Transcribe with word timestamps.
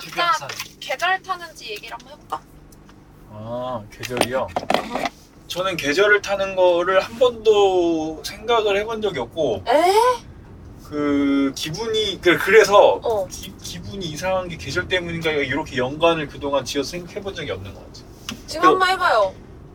각자 0.00 0.48
주변 0.48 0.48
계절 0.80 1.22
타는지 1.22 1.70
얘기를 1.70 1.92
한번 1.92 2.12
해볼까? 2.12 2.40
아 3.32 3.82
계절이요? 3.92 4.48
저는 5.46 5.76
계절을 5.76 6.22
타는 6.22 6.56
거를 6.56 7.00
한 7.00 7.18
번도 7.18 8.22
생각을 8.24 8.76
해본 8.78 9.02
적이 9.02 9.20
없고 9.20 9.64
에? 9.68 9.92
그 10.84 11.52
기분이 11.54 12.20
그- 12.20 12.36
그래서 12.38 13.00
어. 13.02 13.26
기, 13.28 13.54
기분이 13.62 14.06
이상한 14.06 14.48
게 14.48 14.56
계절 14.56 14.88
때문인가 14.88 15.30
이렇게 15.30 15.76
연관을 15.76 16.26
그동안 16.28 16.64
지어서 16.64 16.90
생각해본 16.90 17.34
적이 17.34 17.52
없는 17.52 17.72
것 17.74 17.80
같아요. 17.86 18.04
지금 18.46 18.68
한번 18.70 18.88
해봐요. 18.88 19.34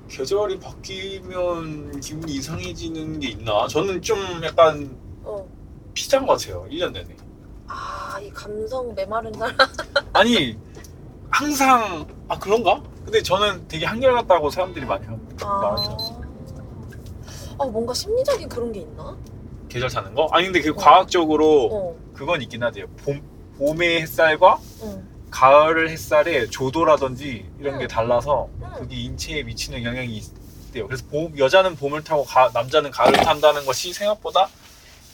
계절이 0.09 0.59
바뀌면 0.59 1.99
기분이 2.01 2.33
이상해지는 2.33 3.19
게 3.21 3.29
있나? 3.29 3.67
저는 3.67 4.01
좀 4.01 4.19
약간 4.43 4.97
어. 5.23 5.47
비슷한 5.93 6.25
것 6.25 6.37
같아요. 6.37 6.67
1년 6.69 6.91
내내. 6.91 7.15
아, 7.67 8.19
이 8.21 8.29
감성 8.31 8.93
메마른 8.93 9.33
사람. 9.33 9.55
아니 10.15 10.57
항상 11.29 12.07
아 12.29 12.39
그런가? 12.39 12.81
근데 13.03 13.21
저는 13.21 13.67
되게 13.67 13.85
한결같다고 13.85 14.49
사람들이 14.49 14.85
많이 14.85 15.05
아. 15.41 15.45
많이 15.75 15.81
하죠. 15.87 16.21
아, 17.59 17.65
뭔가 17.65 17.93
심리적인 17.93 18.49
그런 18.49 18.71
게 18.71 18.81
있나? 18.81 19.15
계절 19.69 19.89
타는 19.89 20.13
거? 20.13 20.27
아니 20.31 20.45
근데 20.45 20.61
그 20.61 20.71
어. 20.71 20.73
과학적으로 20.75 21.69
어. 21.71 21.95
그건 22.13 22.41
있긴 22.41 22.63
하대요. 22.63 22.87
봄 23.03 23.21
봄의 23.57 24.01
햇살과 24.01 24.57
응. 24.83 25.07
가을 25.29 25.89
햇살의 25.89 26.49
조도라든지 26.49 27.49
이런 27.59 27.77
게 27.77 27.83
응. 27.83 27.87
달라서 27.87 28.47
응. 28.61 28.67
그게 28.79 28.95
인체에 28.95 29.43
미치는 29.43 29.83
영향이 29.83 30.15
있대요. 30.17 30.87
그래서 30.87 31.05
봄, 31.11 31.37
여자는 31.37 31.75
봄을 31.75 32.03
타고 32.03 32.23
가- 32.23 32.51
남자는 32.53 32.91
가을을 32.91 33.19
탄다는 33.19 33.65
것이 33.65 33.93
생각보다 33.93 34.47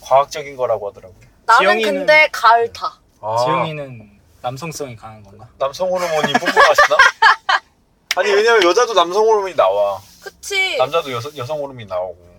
과학적인 0.00 0.56
거라고 0.56 0.88
하더라고요. 0.88 1.18
나는 1.46 1.78
지영이는- 1.78 1.84
근데 1.84 2.28
가을 2.32 2.72
타. 2.72 2.98
아, 3.20 3.36
지영이는 3.44 4.11
남성성이 4.42 4.96
강한 4.96 5.22
건가? 5.22 5.48
남성 5.58 5.88
호르몬이 5.90 6.32
뿜뿜하시나? 6.32 6.96
아니 8.16 8.30
왜냐면 8.30 8.62
여자도 8.64 8.92
남성 8.94 9.22
호르몬이 9.24 9.54
나와. 9.54 10.00
그치? 10.22 10.76
남자도 10.76 11.10
여성, 11.12 11.36
여성 11.36 11.58
호르몬이 11.58 11.86
나오고. 11.86 12.32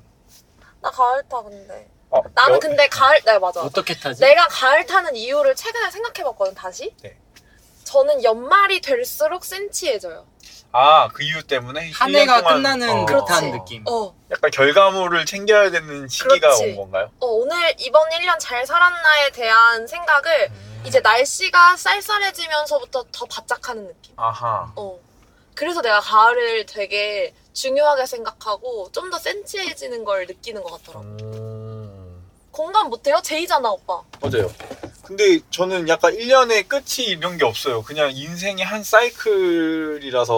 나 0.82 0.92
가을 0.92 1.24
타, 1.30 1.42
근데. 1.42 1.88
어, 2.10 2.22
나는 2.36 2.56
여- 2.56 2.60
근데 2.60 2.88
가을, 2.90 3.20
네, 3.26 3.40
맞아. 3.40 3.62
어떻게 3.62 3.96
타지? 3.98 4.22
내가 4.22 4.48
가을 4.48 4.86
타는 4.86 5.16
이유를 5.16 5.56
최근에 5.56 5.90
생각해봤거든, 5.90 6.54
다시. 6.54 6.94
네. 7.02 7.18
저는 7.86 8.24
연말이 8.24 8.82
될수록 8.82 9.46
센치해져요. 9.46 10.26
아, 10.74 11.08
그 11.10 11.24
이유 11.24 11.42
때문에 11.44 11.92
한 11.92 12.12
1년 12.12 12.18
해가 12.20 12.40
동안, 12.42 12.56
끝나는 12.58 12.90
어, 12.90 13.06
듯한 13.06 13.26
그렇지. 13.26 13.52
느낌. 13.52 13.84
어. 13.88 14.14
약간 14.32 14.52
결과물을 14.52 15.26
챙겨야 15.26 15.70
되는 15.72 16.08
시기가 16.08 16.40
그렇지. 16.40 16.64
온 16.72 16.76
건가요? 16.76 17.12
어, 17.20 17.26
오늘 17.28 17.74
이번 17.80 18.10
1년 18.10 18.38
잘 18.40 18.66
살았나에 18.66 19.32
대한 19.32 19.88
생각을 19.88 20.50
음. 20.52 20.73
이제 20.86 21.00
날씨가 21.00 21.78
쌀쌀해지면서부터 21.78 23.06
더 23.12 23.26
바짝하는 23.26 23.88
느낌. 23.88 24.14
아하. 24.18 24.72
어. 24.76 25.00
그래서 25.56 25.82
내가 25.82 26.00
가을을 26.00 26.66
되게 26.66 27.34
중요하게 27.54 28.06
생각하고 28.06 28.90
좀 28.92 29.10
더 29.12 29.18
센치해지는 29.20 30.04
걸 30.04 30.26
느끼는 30.26 30.64
것 30.64 30.72
같더라고. 30.84 31.06
음. 31.06 32.24
공감 32.52 32.90
못해요? 32.90 33.20
제이잖아, 33.24 33.70
오빠. 33.70 34.02
맞아요. 34.22 34.52
근데 35.04 35.40
저는 35.50 35.88
약간 35.90 36.14
1년의 36.16 36.68
끝이 36.68 37.08
이런 37.08 37.38
게 37.38 37.46
없어요. 37.46 37.84
그냥 37.84 38.12
인생의 38.12 38.64
한 38.66 38.84
사이클이라서 38.84 40.34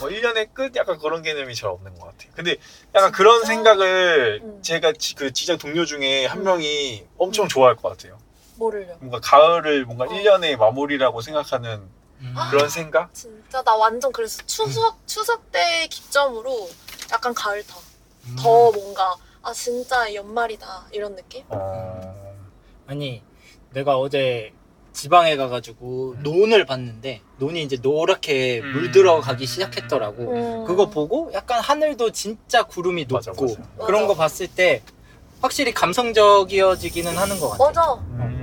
뭐 0.00 0.08
1년의 0.10 0.52
끝 0.52 0.74
약간 0.76 0.98
그런 0.98 1.22
개념이 1.22 1.54
잘 1.54 1.70
없는 1.70 1.94
것 1.98 2.06
같아요. 2.06 2.30
근데 2.34 2.56
약간 2.94 3.12
그런 3.12 3.36
진짜? 3.40 3.54
생각을 3.54 4.40
음. 4.42 4.62
제가 4.62 4.92
지- 4.92 5.14
그 5.14 5.32
직장 5.32 5.58
동료 5.58 5.84
중에 5.84 6.26
한 6.26 6.38
음. 6.40 6.44
명이 6.44 7.04
엄청 7.18 7.48
좋아할 7.48 7.76
것 7.76 7.88
같아요. 7.90 8.17
뭐를요? 8.58 8.96
뭔가 9.00 9.20
가을을 9.20 9.84
뭔가 9.84 10.04
어. 10.04 10.08
1년의 10.08 10.56
마무리라고 10.56 11.20
생각하는 11.20 11.88
음. 12.20 12.34
그런 12.50 12.68
생각? 12.68 13.14
진짜 13.14 13.62
나 13.62 13.74
완전 13.76 14.12
그래서 14.12 14.42
추석 14.46 14.98
추석 15.06 15.50
때 15.52 15.86
기점으로 15.88 16.68
약간 17.12 17.32
가을 17.32 17.64
타. 17.66 17.76
음. 18.26 18.36
더 18.38 18.70
뭔가 18.72 19.16
아 19.42 19.52
진짜 19.52 20.12
연말이다 20.12 20.88
이런 20.92 21.14
느낌? 21.16 21.44
어... 21.48 22.36
아니 22.86 23.22
내가 23.72 23.98
어제 23.98 24.52
지방에 24.92 25.36
가가지고 25.36 26.16
논을 26.24 26.66
봤는데 26.66 27.22
논이 27.38 27.62
이제 27.62 27.78
노랗게 27.80 28.60
음. 28.60 28.72
물들어가기 28.72 29.46
시작했더라고. 29.46 30.32
음. 30.32 30.64
그거 30.64 30.90
보고 30.90 31.30
약간 31.32 31.60
하늘도 31.60 32.10
진짜 32.10 32.64
구름이 32.64 33.06
맞아, 33.08 33.30
높고 33.30 33.46
맞아. 33.46 33.86
그런 33.86 34.02
맞아. 34.02 34.06
거 34.08 34.14
봤을 34.14 34.48
때 34.48 34.82
확실히 35.40 35.72
감성적이어지기는 35.72 37.16
하는 37.16 37.38
것 37.38 37.50
같아. 37.50 37.64
맞아. 37.64 37.94
음... 37.94 38.37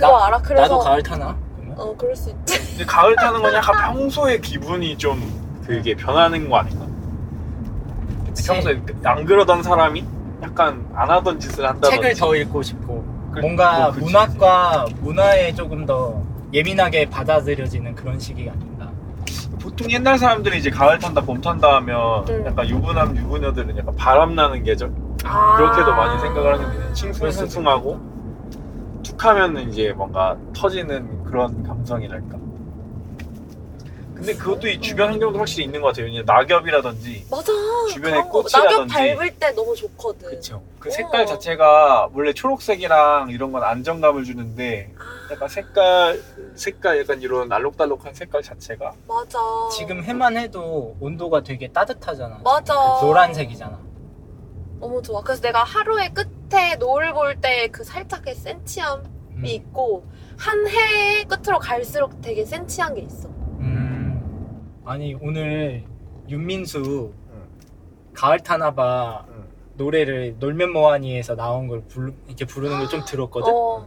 그거 0.00 0.18
나- 0.18 0.26
알아? 0.26 0.38
그래서 0.38 0.62
나도 0.62 0.78
가을 0.80 1.02
타나? 1.02 1.36
그러면? 1.56 1.78
어 1.78 1.94
그럴 1.96 2.14
수 2.16 2.30
있지. 2.30 2.58
근데 2.78 2.84
가을 2.84 3.16
타는 3.16 3.42
건 3.42 3.54
약간 3.54 3.92
평소의 3.94 4.40
기분이 4.40 4.96
좀 4.98 5.20
그게 5.66 5.94
변하는 5.94 6.48
거 6.48 6.56
아닌가? 6.58 6.86
평소에 8.46 8.80
안 9.04 9.24
그러던 9.24 9.62
사람이 9.62 10.04
약간 10.42 10.86
안 10.94 11.10
하던 11.10 11.40
짓을 11.40 11.66
한다든지 11.66 11.96
책을 11.96 12.14
더 12.14 12.34
읽고 12.36 12.62
싶고 12.62 13.04
그- 13.34 13.40
뭔가 13.40 13.78
뭐 13.80 13.90
그치, 13.92 14.04
문학과 14.04 14.86
문화에 15.00 15.52
조금 15.54 15.84
더 15.84 16.22
예민하게 16.52 17.10
받아들여지는 17.10 17.94
그런 17.94 18.18
시기 18.18 18.48
아닌가. 18.48 18.88
보통 19.60 19.90
옛날 19.90 20.16
사람들이 20.16 20.58
이제 20.58 20.70
가을 20.70 20.98
탄다 20.98 21.20
봄 21.20 21.40
탄다 21.40 21.74
하면 21.76 22.26
음. 22.28 22.44
약간 22.46 22.66
유부남 22.68 23.16
유부녀들은 23.16 23.76
약간 23.76 23.94
바람 23.96 24.34
나는 24.34 24.62
계절 24.62 24.90
아. 25.24 25.56
그렇게도 25.56 25.90
많이 25.94 26.18
생각을 26.20 26.54
하는데 26.54 26.94
싱숭생숭하고 26.94 28.00
툭 29.02 29.24
하면 29.24 29.58
이제 29.70 29.92
뭔가 29.92 30.36
터지는 30.54 31.24
그런 31.24 31.62
감성이랄까 31.62 32.38
근데 34.14 34.34
그것도 34.34 34.66
이 34.66 34.80
주변 34.80 35.10
환경도 35.12 35.38
확실히 35.38 35.64
있는 35.66 35.80
것 35.80 35.88
같아요 35.88 36.06
왜냐면 36.06 36.26
낙엽이라든지 36.26 37.26
맞아. 37.30 37.52
주변에 37.88 38.16
그런 38.16 38.28
거. 38.28 38.42
꽃이라든지. 38.42 38.94
낙엽 38.94 39.16
밟을 39.16 39.30
때 39.38 39.52
너무 39.52 39.76
좋거든. 39.76 40.28
그쵸 40.30 40.60
그 40.80 40.90
색깔 40.90 41.22
어. 41.22 41.26
자체가 41.26 42.08
원래 42.12 42.32
초록색이랑 42.32 43.30
이런 43.30 43.52
건 43.52 43.62
안정감을 43.62 44.24
주는데 44.24 44.92
아, 44.98 45.32
약간 45.32 45.48
색깔 45.48 46.20
색깔 46.56 46.98
약간 46.98 47.22
이런 47.22 47.52
알록달록한 47.52 48.12
색깔 48.12 48.42
자체가 48.42 48.92
맞아. 49.06 49.38
지금 49.72 50.02
해만 50.02 50.36
해도 50.36 50.96
온도가 50.98 51.44
되게 51.44 51.68
따뜻하잖아. 51.68 52.40
맞아. 52.42 52.74
그 52.98 53.04
노란색이잖아. 53.06 53.78
너무 54.80 55.00
좋아. 55.00 55.22
그래서 55.22 55.40
내가 55.42 55.62
하루의 55.62 56.12
끝 56.12 56.28
에 56.54 56.76
노을 56.76 57.12
볼 57.12 57.34
때 57.40 57.68
그 57.68 57.84
살짝의 57.84 58.34
센치함이 58.34 59.02
음. 59.36 59.44
있고 59.44 60.04
한 60.38 60.66
해의 60.66 61.24
끝으로 61.24 61.58
갈수록 61.58 62.20
되게 62.22 62.44
센치한 62.44 62.94
게 62.94 63.02
있어. 63.02 63.28
음. 63.60 64.80
아니 64.84 65.14
오늘 65.20 65.84
윤민수 66.28 67.12
음. 67.30 67.44
가을 68.14 68.40
타나봐 68.40 69.26
음. 69.28 69.48
노래를 69.74 70.36
놀면 70.38 70.72
뭐하니에서 70.72 71.36
나온 71.36 71.68
걸 71.68 71.82
부르, 71.86 72.12
이렇게 72.26 72.44
부르는 72.44 72.78
걸 72.78 72.88
좀 72.88 73.04
들었거든. 73.04 73.52
어. 73.54 73.86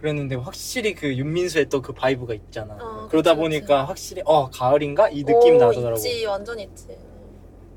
그랬는데 0.00 0.36
확실히 0.36 0.94
그 0.94 1.16
윤민수의 1.16 1.68
또 1.68 1.82
그 1.82 1.92
vibe가 1.92 2.32
있잖아. 2.34 2.74
어, 2.80 3.08
그러다 3.10 3.32
그치, 3.34 3.40
보니까 3.42 3.84
확실히 3.84 4.22
어 4.24 4.48
가을인가 4.48 5.08
이 5.10 5.24
느낌 5.24 5.56
오, 5.56 5.58
나더라고. 5.58 5.96
있지, 5.96 6.24
완전 6.24 6.58
있지. 6.60 6.96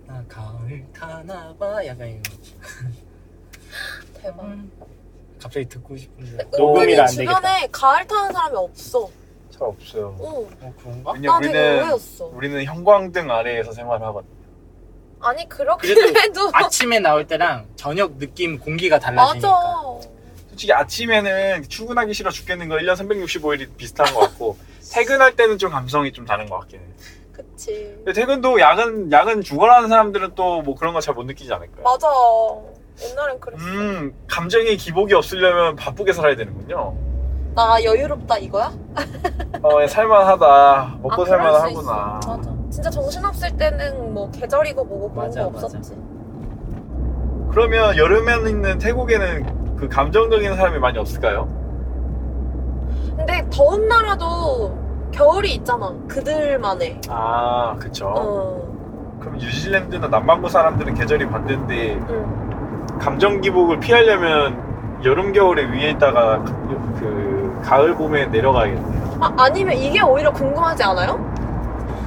나 0.05 0.23
가을 0.27 0.85
타나봐 0.93 1.85
약간 1.87 2.07
이런. 2.09 2.21
대박. 4.21 4.45
갑자기 5.41 5.67
듣고 5.67 5.97
싶은데 5.97 6.43
녹음이 6.57 6.99
안 6.99 7.07
되겠다. 7.07 7.35
주변에 7.35 7.67
가을 7.71 8.05
타는 8.07 8.31
사람이 8.31 8.55
없어. 8.57 9.09
잘 9.49 9.63
없어요 9.67 10.15
어. 10.19 10.47
어 10.61 10.73
그런가? 10.79 11.13
나 11.13 11.39
되게 11.39 11.49
우리는 11.49 11.79
의외였어. 11.83 12.25
우리는 12.25 12.63
형광등 12.63 13.29
아래에서 13.31 13.71
생활하거든 13.73 14.27
아니 15.19 15.47
그래도 15.49 16.19
해도 16.19 16.49
아침에 16.53 16.99
나올 16.99 17.27
때랑 17.27 17.67
저녁 17.75 18.17
느낌 18.17 18.57
공기가 18.59 18.97
달라지니까. 18.99 19.49
맞아. 19.49 20.07
솔직히 20.49 20.73
아침에는 20.73 21.63
출근하기 21.67 22.13
싫어 22.13 22.31
죽겠는 22.31 22.69
거 22.69 22.75
1년 22.77 22.95
365일이 22.95 23.75
비슷한 23.77 24.11
것 24.13 24.19
같고 24.21 24.57
퇴근할 24.93 25.35
때는 25.35 25.57
좀 25.57 25.71
감성이 25.71 26.11
좀 26.11 26.25
다른 26.25 26.47
것 26.49 26.59
같긴 26.59 26.79
해 26.79 26.83
그치. 27.33 27.93
근데 27.97 28.13
퇴근도 28.13 28.59
야근 28.59 29.11
야근 29.11 29.41
죽어라는 29.41 29.89
사람들은 29.89 30.35
또 30.35 30.61
뭐 30.61 30.75
그런 30.75 30.93
거 30.93 30.99
잘 31.01 31.13
못 31.15 31.23
느끼지 31.25 31.51
않을까요? 31.53 31.83
맞아. 31.83 32.07
옛날엔 33.03 33.39
그랬어. 33.39 33.63
음 33.65 34.13
감정의 34.27 34.77
기복이 34.77 35.13
없으려면 35.13 35.75
바쁘게 35.75 36.13
살아야 36.13 36.35
되는군요 36.35 36.93
나 37.55 37.83
여유롭다 37.83 38.37
이거야? 38.37 38.71
어 39.61 39.87
살만하다 39.87 40.97
먹고 41.01 41.11
아, 41.11 41.15
그럴 41.15 41.25
수 41.25 41.29
살만하구나 41.31 42.19
있어. 42.21 42.37
맞아. 42.37 42.51
진짜 42.69 42.89
정신 42.89 43.25
없을 43.25 43.55
때는 43.57 44.13
뭐 44.13 44.31
계절이고 44.31 44.83
뭐고 44.85 45.11
그런 45.11 45.27
맞아, 45.27 45.43
거 45.43 45.49
맞아. 45.49 45.65
없었지. 45.65 45.95
그러면 47.51 47.97
여름에 47.97 48.49
있는 48.49 48.77
태국에는 48.77 49.75
그 49.75 49.89
감정적인 49.89 50.55
사람이 50.55 50.79
많이 50.79 50.97
없을까요? 50.97 51.49
근데 53.17 53.45
더운 53.51 53.87
나라도 53.89 54.77
겨울이 55.11 55.55
있잖아. 55.55 55.93
그들만의. 56.07 57.01
아 57.09 57.75
그쵸 57.77 58.07
어. 58.07 59.17
그럼 59.19 59.37
뉴질랜드나 59.37 60.07
남반구 60.07 60.47
사람들은 60.47 60.93
계절이 60.93 61.27
반대인데 61.27 61.93
응. 62.09 62.50
감정 63.01 63.41
기복을 63.41 63.79
피하려면 63.79 64.99
여름 65.03 65.33
겨울에 65.33 65.63
위에 65.65 65.89
있다가 65.89 66.43
그, 66.43 66.51
그 66.99 67.61
가을 67.65 67.95
봄에 67.95 68.27
내려가야겠네요. 68.27 69.17
아, 69.19 69.33
아니면 69.37 69.75
이게 69.75 70.01
오히려 70.01 70.31
궁금하지 70.31 70.83
않아요? 70.83 71.19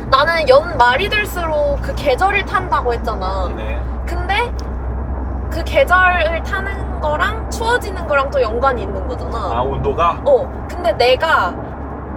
나는 0.09 0.49
연 0.49 0.79
말이 0.79 1.09
될수록 1.09 1.81
그 1.83 1.93
계절을 1.97 2.45
탄다고 2.45 2.95
했잖아. 2.95 3.51
네. 3.57 3.83
근데 4.07 4.53
그 5.51 5.65
계절을 5.65 6.45
타는 6.45 7.01
거랑 7.01 7.51
추워지는 7.51 8.07
거랑 8.07 8.31
또 8.31 8.41
연관이 8.41 8.83
있는 8.83 9.03
아 9.03 9.09
거잖아. 9.09 9.63
온도가? 9.63 10.21
어, 10.25 10.67
근데 10.71 10.93
내가 10.93 11.53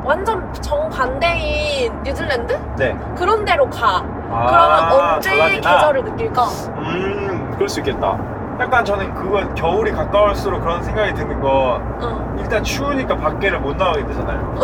완전 0.03 0.53
정반대인 0.53 2.03
뉴질랜드? 2.03 2.59
네. 2.77 2.95
그런 3.15 3.43
데로 3.43 3.67
가. 3.71 4.03
아, 4.29 4.45
그러면 4.47 5.13
언제? 5.15 5.59
계절을 5.59 6.03
느낄까? 6.03 6.43
음, 6.45 7.51
그럴 7.55 7.67
수 7.67 7.79
있겠다. 7.79 8.36
약간 8.59 8.83
저는 8.83 9.13
그거 9.13 9.47
겨울이 9.53 9.91
가까울수록 9.91 10.61
그런 10.61 10.81
생각이 10.81 11.13
드는 11.13 11.39
거 11.39 11.79
어. 12.01 12.35
일단 12.39 12.63
추우니까 12.63 13.15
밖에를 13.15 13.59
못 13.59 13.75
나가게 13.77 14.05
되잖아요. 14.07 14.55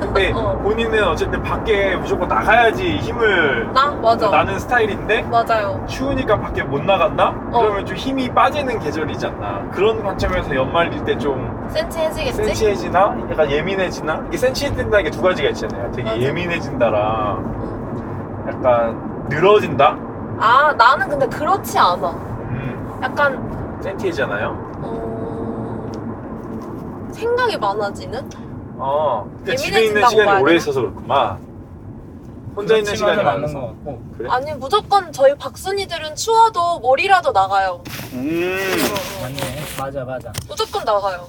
근데 0.00 0.30
어. 0.34 0.56
본인은 0.62 1.02
어쨌든 1.08 1.42
밖에 1.42 1.96
무조건 1.96 2.28
나가야지 2.28 2.98
힘을 2.98 3.72
나? 3.72 3.90
맞아. 3.90 4.30
나는 4.30 4.58
스타일인데 4.58 5.22
맞아요. 5.22 5.84
추우니까 5.88 6.38
밖에 6.38 6.62
못 6.62 6.82
나간다? 6.84 7.34
어. 7.50 7.60
그러면 7.60 7.84
좀 7.86 7.96
힘이 7.96 8.28
빠지는 8.32 8.78
계절이지 8.78 9.26
않나. 9.26 9.62
그런 9.72 10.00
관점에서 10.02 10.54
연말일 10.54 11.04
때 11.04 11.18
좀 11.18 11.50
센치해지겠지? 11.70 12.44
센치해지나? 12.44 13.16
약간 13.30 13.50
예민해지나? 13.50 14.24
이게 14.28 14.36
센치해진다는 14.36 15.04
게 15.04 15.10
두 15.10 15.22
가지가 15.22 15.48
있잖아요. 15.50 15.90
되게 15.92 16.08
맞아. 16.08 16.20
예민해진다랑 16.20 18.44
약간 18.48 19.26
늘어진다? 19.28 19.96
아, 20.38 20.72
나는 20.76 21.08
근데 21.08 21.26
그렇지 21.26 21.78
않아. 21.78 22.29
음, 23.00 23.02
약간, 23.02 23.80
센티해잖아요. 23.82 24.72
어... 24.82 25.90
생각이 27.12 27.56
많아지는? 27.56 28.30
어, 28.76 29.24
그러니까 29.42 29.56
집에 29.56 29.84
있는 29.84 30.00
예민해진다고 30.02 30.10
시간이 30.10 30.42
오래 30.42 30.52
되나? 30.52 30.56
있어서 30.56 30.80
그렇구만. 30.80 31.50
혼자 32.56 32.76
있는 32.76 32.94
시간이 32.96 33.22
많아서. 33.22 33.60
것 33.60 33.66
같고. 33.68 34.02
그래? 34.16 34.28
아니, 34.30 34.52
무조건 34.54 35.12
저희 35.12 35.34
박순이들은 35.36 36.16
추워도 36.16 36.80
머리라도 36.80 37.32
나가요. 37.32 37.82
음. 38.12 38.58
맞네. 39.22 39.36
맞아, 39.78 40.04
맞아. 40.04 40.32
무조건 40.48 40.84
나가요. 40.84 41.28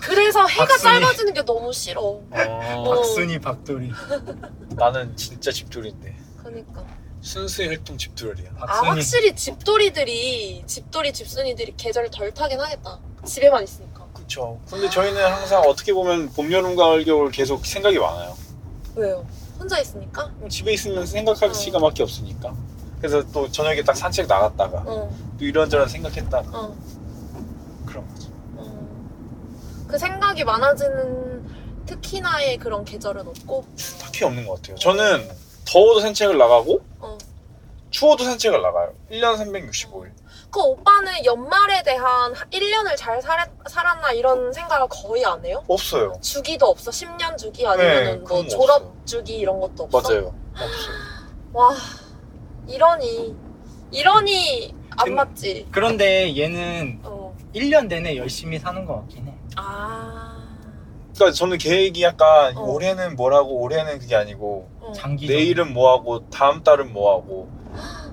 그래서 0.00 0.46
해가 0.46 0.66
박순이. 0.66 1.00
짧아지는 1.00 1.34
게 1.34 1.44
너무 1.44 1.72
싫어. 1.72 2.00
어, 2.00 2.84
박순이, 2.96 3.38
박돌이. 3.40 3.92
나는 4.76 5.14
진짜 5.16 5.50
집돌이인데. 5.52 6.16
그니까. 6.42 6.82
순수의 7.22 7.68
활동 7.68 7.96
집돌이야. 7.96 8.50
아, 8.58 8.66
박순이. 8.66 8.88
확실히 8.88 9.34
집돌이들이, 9.34 10.64
집돌이, 10.66 11.12
집순이들이 11.12 11.74
계절 11.76 12.10
덜 12.10 12.32
타긴 12.34 12.60
하겠다. 12.60 12.98
집에만 13.24 13.62
있으니까. 13.62 14.06
그쵸. 14.12 14.60
근데 14.68 14.90
저희는 14.90 15.24
항상 15.24 15.62
어떻게 15.62 15.92
보면 15.92 16.30
봄, 16.30 16.50
여름, 16.52 16.74
가을, 16.74 17.04
겨울 17.04 17.30
계속 17.30 17.64
생각이 17.64 17.98
많아요. 17.98 18.36
왜요? 18.96 19.26
혼자 19.58 19.78
있으니까? 19.78 20.32
집에 20.50 20.72
있으면 20.72 21.06
생각할 21.06 21.50
어. 21.50 21.52
시간밖에 21.52 22.02
없으니까. 22.02 22.54
그래서 22.98 23.22
또 23.32 23.50
저녁에 23.50 23.82
딱 23.82 23.96
산책 23.96 24.26
나갔다가 24.26 24.78
어, 24.86 25.16
또 25.38 25.44
이런저런 25.44 25.88
생각했다가 25.88 26.48
어, 26.52 26.76
그런 27.86 28.08
거죠. 28.08 28.30
어. 28.56 29.86
그 29.88 29.98
생각이 29.98 30.44
많아지는 30.44 31.84
특히나의 31.86 32.58
그런 32.58 32.84
계절은 32.84 33.26
없고, 33.26 33.66
딱히 34.00 34.24
없는 34.24 34.46
것 34.46 34.56
같아요. 34.56 34.76
저는 34.76 35.28
더워도 35.66 36.00
산책을 36.00 36.36
나가고 36.38 36.80
어. 37.00 37.18
추워도 37.90 38.24
산책을 38.24 38.60
나가요. 38.62 38.92
1년 39.10 39.36
365일. 39.36 40.10
그 40.50 40.60
오빠는 40.60 41.24
연말에 41.24 41.82
대한 41.82 42.32
1년을 42.34 42.96
잘 42.96 43.20
살, 43.22 43.50
살았나 43.66 44.12
이런 44.12 44.52
생각을 44.52 44.86
거의 44.88 45.24
안 45.24 45.42
해요? 45.44 45.62
없어요. 45.68 46.12
주기도 46.20 46.66
없어? 46.66 46.90
10년 46.90 47.36
주기? 47.38 47.62
네, 47.62 47.68
아니면 47.68 48.18
뭐 48.20 48.24
그런 48.28 48.42
거 48.44 48.48
졸업 48.48 48.70
없어요. 48.82 48.92
주기 49.06 49.36
이런 49.38 49.60
것도 49.60 49.84
없어? 49.84 50.00
맞아요. 50.00 50.34
없어요. 50.54 50.94
와, 51.52 51.74
이러니. 52.66 53.34
이러니 53.90 54.74
안 54.96 55.04
근- 55.06 55.14
맞지? 55.14 55.68
그런데 55.70 56.36
얘는 56.36 57.00
어. 57.04 57.34
1년 57.54 57.86
내내 57.88 58.16
열심히 58.16 58.58
사는 58.58 58.84
것 58.84 58.96
같긴 59.00 59.26
해. 59.28 59.34
아. 59.56 60.38
그러니까 61.14 61.34
저는 61.36 61.58
계획이 61.58 62.02
약간 62.02 62.56
어. 62.56 62.62
올해는 62.62 63.16
뭐라고 63.16 63.60
올해는 63.60 63.98
그게 63.98 64.16
아니고 64.16 64.68
어. 64.70 64.71
장기. 64.92 65.26
내일은 65.28 65.72
뭐 65.72 65.92
하고 65.92 66.28
다음 66.30 66.62
달은 66.62 66.92
뭐 66.92 67.14
하고 67.14 67.48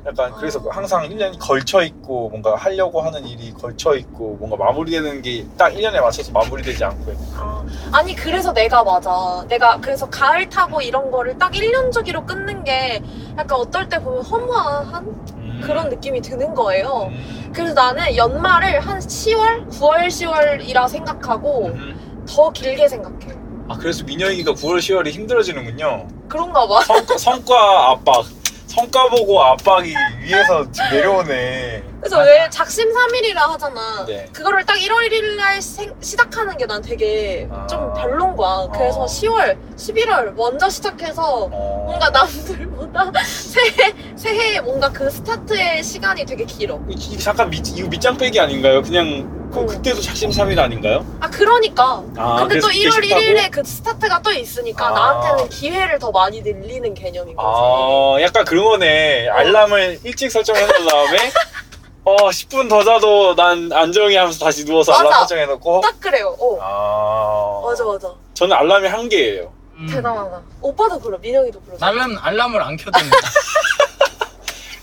약간 0.05 0.31
그래서 0.33 0.59
아. 0.59 0.75
항상 0.77 1.03
1년이 1.09 1.37
걸쳐 1.39 1.83
있고 1.83 2.29
뭔가 2.29 2.55
하려고 2.55 3.01
하는 3.01 3.25
일이 3.27 3.51
걸쳐 3.51 3.95
있고 3.97 4.37
뭔가 4.39 4.55
마무리되는 4.55 5.21
게 5.21 5.45
딱 5.57 5.73
1년에 5.73 5.99
맞춰서 6.01 6.31
마무리되지 6.31 6.83
않고 6.85 7.13
아, 7.35 7.65
아니 7.91 8.15
그래서 8.15 8.53
내가 8.53 8.81
맞아. 8.83 9.11
내가 9.49 9.77
그래서 9.81 10.09
가을 10.09 10.47
타고 10.47 10.81
이런 10.81 11.11
거를 11.11 11.37
딱 11.37 11.51
1년 11.51 11.91
주기로 11.91 12.25
끊는 12.25 12.63
게 12.63 13.01
약간 13.37 13.59
어떨 13.59 13.89
때 13.89 13.99
보면 14.01 14.23
허무한 14.23 15.05
음. 15.35 15.61
그런 15.61 15.89
느낌이 15.89 16.21
드는 16.21 16.53
거예요. 16.55 17.09
음. 17.11 17.51
그래서 17.53 17.73
나는 17.73 18.15
연말을 18.15 18.79
한 18.79 18.99
10월? 18.99 19.69
9월, 19.69 20.07
10월이라 20.07 20.87
생각하고 20.87 21.65
음. 21.67 22.23
더 22.25 22.49
길게 22.51 22.87
생각해. 22.87 23.37
아 23.67 23.77
그래서 23.77 24.03
민영이가 24.05 24.53
9월 24.53 24.77
10월이 24.77 25.09
힘들어지는군요 25.09 26.07
그런가 26.29 26.67
봐. 26.67 26.81
성과, 26.81 27.17
성과 27.17 27.89
압박 27.91 28.25
성과 28.67 29.09
보고 29.09 29.41
압박이 29.43 29.93
위에서 30.21 30.71
지금 30.71 30.89
내려오네 30.91 31.83
그래서. 32.01 32.19
왜 32.21 32.47
작심 32.49 32.93
삼일이라 32.93 33.49
하잖아. 33.51 34.05
네. 34.05 34.25
그거를 34.31 34.63
딱 34.65 34.75
1월 34.77 35.09
1일 35.11 35.35
날 35.35 35.61
생- 35.61 35.93
시작하는 35.99 36.55
게 36.55 36.65
난 36.65 36.81
되게 36.81 37.47
아. 37.51 37.65
좀 37.67 37.91
별론 37.93 38.37
거야. 38.37 38.67
그래서 38.71 39.01
어. 39.01 39.05
10월, 39.05 39.57
11월 39.75 40.31
먼저 40.33 40.69
시작해서 40.69 41.45
어. 41.51 41.83
뭔가 41.87 42.09
남들 42.11 42.68
보다 42.93 43.21
새해, 43.23 43.93
새해 44.15 44.59
뭔가 44.61 44.91
그 44.91 45.09
스타트의 45.09 45.83
시간이 45.83 46.25
되게 46.25 46.45
길어. 46.45 46.79
이- 46.89 47.17
잠깐 47.17 47.49
밑, 47.49 47.65
이거 47.77 47.87
밑장 47.87 48.17
빼기 48.17 48.39
아닌가요? 48.39 48.81
그냥 48.81 49.49
그, 49.51 49.59
어. 49.59 49.65
그때도 49.65 49.99
작심삼일 50.01 50.59
아닌가요? 50.59 51.05
아, 51.19 51.29
그러니까. 51.29 52.03
아, 52.17 52.35
근데 52.39 52.59
그래서 52.59 52.67
또 52.67 52.73
그때 52.73 52.85
1월 52.87 52.91
싫다고? 53.03 53.21
1일에 53.21 53.51
그 53.51 53.63
스타트가 53.63 54.21
또 54.21 54.31
있으니까 54.31 54.87
아. 54.87 54.91
나한테는 54.91 55.49
기회를 55.49 55.99
더 55.99 56.11
많이 56.11 56.41
늘리는 56.41 56.93
개념인 56.93 57.35
거지. 57.35 57.47
아, 57.47 58.21
약간 58.21 58.45
그런 58.45 58.65
거네. 58.65 59.27
알람을 59.29 59.99
일찍 60.03 60.31
설정해 60.31 60.61
놓은 60.61 60.85
다음에, 60.87 61.17
어, 62.05 62.15
10분 62.29 62.69
더 62.69 62.83
자도 62.83 63.35
난 63.35 63.71
안정이 63.71 64.15
하면서 64.15 64.43
다시 64.43 64.65
누워서 64.65 64.93
알람 64.93 65.05
맞아. 65.09 65.19
설정해 65.25 65.45
놓고. 65.47 65.81
딱 65.81 65.99
그래요. 65.99 66.35
어. 66.39 66.57
아. 66.61 67.67
맞아, 67.67 67.83
맞아. 67.85 68.13
저는 68.35 68.55
알람이 68.55 68.87
한 68.87 69.09
개예요. 69.09 69.51
음. 69.79 69.87
대단하다. 69.87 70.41
오빠도 70.61 70.99
그래. 70.99 71.17
민영이도 71.21 71.61
그러죠. 71.61 71.83
나는 71.85 72.17
알람을 72.17 72.61
안 72.61 72.75
켜뒀네. 72.75 73.09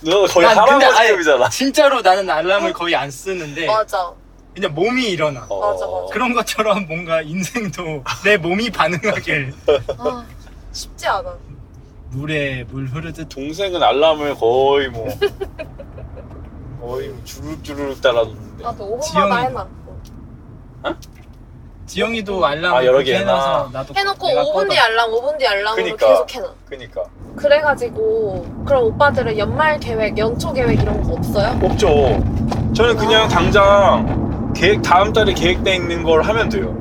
누나도 0.03 0.27
거의 0.33 0.47
난 0.47 0.65
근데 0.67 0.85
아예 0.87 0.91
할아버지급이잖아. 0.93 1.49
진짜로 1.51 2.01
나는 2.01 2.29
알람을 2.31 2.73
거의 2.73 2.95
안 2.97 3.11
쓰는데 3.11 3.67
맞아. 3.67 4.13
그냥 4.55 4.75
몸이 4.75 5.11
일어나. 5.11 5.45
어. 5.51 5.73
맞아, 5.73 5.87
맞아. 5.87 6.13
그런 6.13 6.33
것처럼 6.33 6.87
뭔가 6.87 7.21
인생도 7.21 8.03
내 8.25 8.37
몸이 8.39 8.71
반응하길 8.71 9.53
아, 9.99 10.25
쉽지 10.73 11.07
않아. 11.07 11.37
물에 12.11 12.65
물 12.69 12.87
흐르듯 12.87 13.29
동생은 13.29 13.83
알람을 13.83 14.37
거의 14.37 14.89
뭐, 14.89 15.07
거의 16.81 17.09
뭐 17.09 17.25
주룩주룩 17.25 18.01
따라놓는데. 18.01 18.63
나도 18.63 18.99
5분마다 18.99 19.03
지영이. 19.03 19.33
해놔. 19.43 19.69
지영이도 21.87 22.45
알람 22.45 22.75
아, 22.75 22.85
여러 22.85 23.01
개 23.03 23.15
해놔. 23.15 23.35
해놔서 23.35 23.71
나도 23.73 23.95
해놓고 23.97 24.27
내가 24.29 24.43
5분 24.43 24.63
뒤 24.69 24.77
꺼둬. 24.77 24.81
알람, 24.83 25.11
5분 25.13 25.39
뒤 25.39 25.47
알람으로 25.47 25.75
그니까. 25.85 26.07
계속 26.09 26.35
해놔. 26.35 26.49
그니까. 26.69 27.03
그래가지고 27.37 28.47
그럼 28.67 28.85
오빠들은 28.85 29.39
연말 29.39 29.79
계획, 29.79 30.19
연초 30.19 30.53
계획 30.53 30.83
이런 30.83 31.03
거 31.03 31.13
없어요? 31.15 31.59
없죠. 31.63 31.89
저는 32.75 32.97
그냥 32.97 33.29
당장 33.29 34.53
계획, 34.55 34.83
다음 34.83 35.13
달에 35.13 35.33
계획돼 35.33 35.77
있는 35.77 36.03
걸 36.03 36.23
하면 36.23 36.49
돼요. 36.49 36.75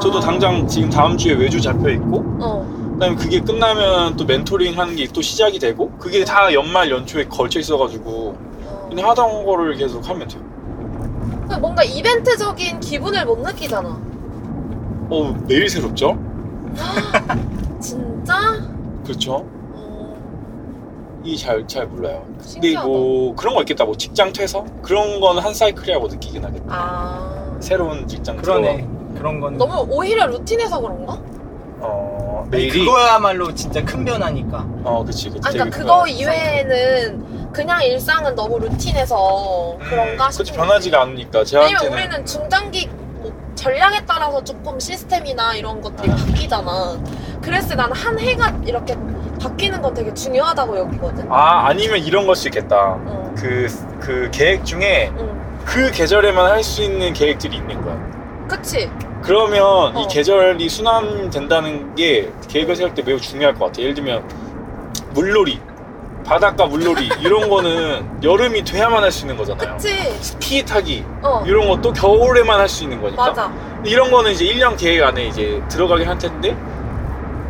저도 0.00 0.18
아. 0.18 0.20
당장 0.20 0.66
지금 0.68 0.88
다음 0.90 1.16
주에 1.16 1.32
외주 1.34 1.60
잡혀 1.60 1.88
있고, 1.90 2.22
어. 2.40 2.92
그다음에 2.94 3.16
그게 3.16 3.40
끝나면 3.40 4.16
또 4.16 4.24
멘토링 4.24 4.78
하는 4.78 4.94
게 4.94 5.06
또 5.12 5.20
시작이 5.22 5.58
되고 5.58 5.90
그게 5.98 6.24
다 6.24 6.52
연말 6.52 6.90
연초에 6.90 7.24
걸쳐 7.24 7.58
있어가지고 7.58 8.36
어. 8.64 8.86
그냥 8.88 9.08
하던 9.10 9.44
거를 9.44 9.74
계속 9.76 10.08
하면 10.08 10.28
돼요. 10.28 10.42
근데 11.48 11.60
뭔가 11.60 11.82
이벤트적인 11.82 12.80
기분을 12.80 13.24
못 13.24 13.38
느끼잖아. 13.40 13.88
어 15.10 15.34
매일 15.48 15.66
새롭죠? 15.68 16.18
진짜? 17.80 18.34
그렇죠? 19.02 19.46
어. 19.72 20.16
이잘잘 21.24 21.86
몰라요. 21.86 22.22
근데 22.36 22.44
신기하다. 22.48 22.86
뭐 22.86 23.34
그런 23.34 23.54
거 23.54 23.62
있겠다. 23.62 23.86
뭐 23.86 23.96
직장 23.96 24.30
퇴사 24.32 24.62
그런 24.82 25.20
건 25.20 25.38
한 25.38 25.54
사이클이라고 25.54 26.08
느끼긴 26.08 26.44
하겠다. 26.44 26.66
아. 26.68 27.56
새로운 27.60 28.06
직장 28.06 28.36
그러네 28.36 28.86
그런 29.16 29.40
거는 29.40 29.56
너무 29.58 29.86
오히려 29.90 30.26
루틴에서 30.26 30.80
그런가? 30.80 31.18
어 31.80 32.40
아니, 32.42 32.50
매일이 32.50 32.84
그거야말로 32.84 33.54
진짜 33.54 33.82
큰 33.84 34.04
변화니까 34.04 34.66
어 34.84 35.02
그치 35.04 35.30
그치. 35.30 35.40
아, 35.48 35.50
그러니까 35.50 35.64
되게 35.64 35.70
그거 35.82 36.02
큰 36.02 36.10
이외에는 36.12 37.24
그냥 37.52 37.82
일상은 37.82 38.34
너무 38.34 38.58
루틴해서. 38.58 39.76
그런가 39.80 40.24
음, 40.26 40.28
그치 40.28 40.44
싶은데. 40.44 40.52
변하지가 40.66 41.02
않으니까 41.02 41.44
왜냐면 41.52 41.92
우리는 41.92 42.26
중장기 42.26 42.88
뭐 43.20 43.32
전략에 43.54 44.04
따라서 44.06 44.42
조금 44.44 44.78
시스템이나 44.78 45.54
이런 45.54 45.80
것들이 45.80 46.08
바뀌잖아. 46.08 46.98
그랬을 47.42 47.70
때 47.70 47.74
나는 47.74 47.94
한 47.96 48.18
해가 48.18 48.52
이렇게 48.66 48.96
바뀌는 49.40 49.80
건 49.82 49.94
되게 49.94 50.12
중요하다고 50.14 50.78
여기거든. 50.78 51.26
아 51.30 51.66
아니면 51.68 51.98
이런 51.98 52.26
걸 52.26 52.36
수 52.36 52.48
있겠다. 52.48 52.96
응, 53.06 53.34
그그 53.34 54.30
계획 54.32 54.64
중에 54.64 55.10
응. 55.18 55.60
그 55.64 55.90
계절에만 55.90 56.50
할 56.50 56.62
수 56.62 56.82
있는 56.82 57.12
계획들이 57.12 57.56
있는 57.56 57.80
거야. 57.82 57.96
그치? 58.48 58.90
그러면 59.22 59.62
어. 59.62 60.00
이 60.00 60.06
계절이 60.08 60.68
순환된다는 60.68 61.94
게 61.94 62.30
계획을 62.48 62.76
세울 62.76 62.94
때 62.94 63.02
매우 63.02 63.20
중요할 63.20 63.54
것 63.54 63.66
같아. 63.66 63.82
예를 63.82 63.94
들면 63.94 64.26
물놀이, 65.12 65.60
바닷가 66.28 66.66
물놀이 66.66 67.08
이런 67.20 67.48
거는 67.48 68.22
여름이 68.22 68.62
돼야만 68.64 69.02
할 69.02 69.10
수 69.10 69.22
있는 69.22 69.36
거잖아요. 69.38 69.72
그치? 69.76 69.88
스키 70.20 70.62
타기 70.62 71.02
어, 71.22 71.42
이런 71.46 71.66
것도 71.68 71.92
겨울에만 71.94 72.60
할 72.60 72.68
수 72.68 72.84
있는 72.84 73.00
거니까. 73.00 73.28
맞아. 73.28 73.50
이런 73.82 74.10
거는 74.10 74.32
이제 74.32 74.44
1년 74.44 74.76
계획 74.76 75.02
안에 75.04 75.24
이제 75.24 75.62
들어가긴 75.68 76.06
할 76.06 76.18
텐데 76.18 76.54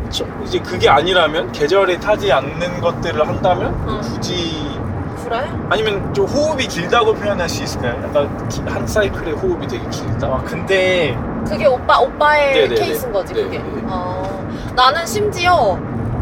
저- 0.09 0.25
이제 0.45 0.59
그게 0.59 0.87
아니라면 0.87 1.51
계절에 1.51 1.99
타지 1.99 2.31
않는 2.31 2.79
것들을 2.79 3.27
한다면 3.27 3.75
응. 3.87 3.99
굳이 4.01 4.79
그래? 5.25 5.45
아니면 5.69 6.13
좀 6.13 6.25
호흡이 6.25 6.65
길다고 6.67 7.13
표현할 7.13 7.49
수 7.49 7.61
있을까요? 7.63 8.01
약간 8.07 8.47
기- 8.47 8.61
한 8.65 8.87
사이클의 8.87 9.33
호흡이 9.33 9.67
되게 9.67 9.83
길다. 9.89 10.27
아 10.27 10.41
근데 10.45 11.17
그게 11.47 11.65
오빠, 11.65 11.99
오빠의 11.99 12.53
네네네. 12.53 12.75
케이스인 12.75 13.11
거지, 13.11 13.33
네, 13.33 13.43
그게. 13.43 13.57
네. 13.59 13.65
어, 13.87 14.47
나는 14.75 15.05
심지어 15.05 15.77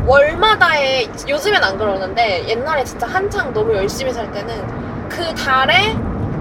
월마다의, 0.08 1.10
요즘엔 1.28 1.62
안 1.62 1.78
그러는데 1.78 2.48
옛날에 2.48 2.84
진짜 2.86 3.06
한창 3.06 3.54
너무 3.54 3.76
열심히 3.76 4.14
살 4.14 4.32
때는 4.32 5.10
그 5.10 5.36
달에 5.36 5.96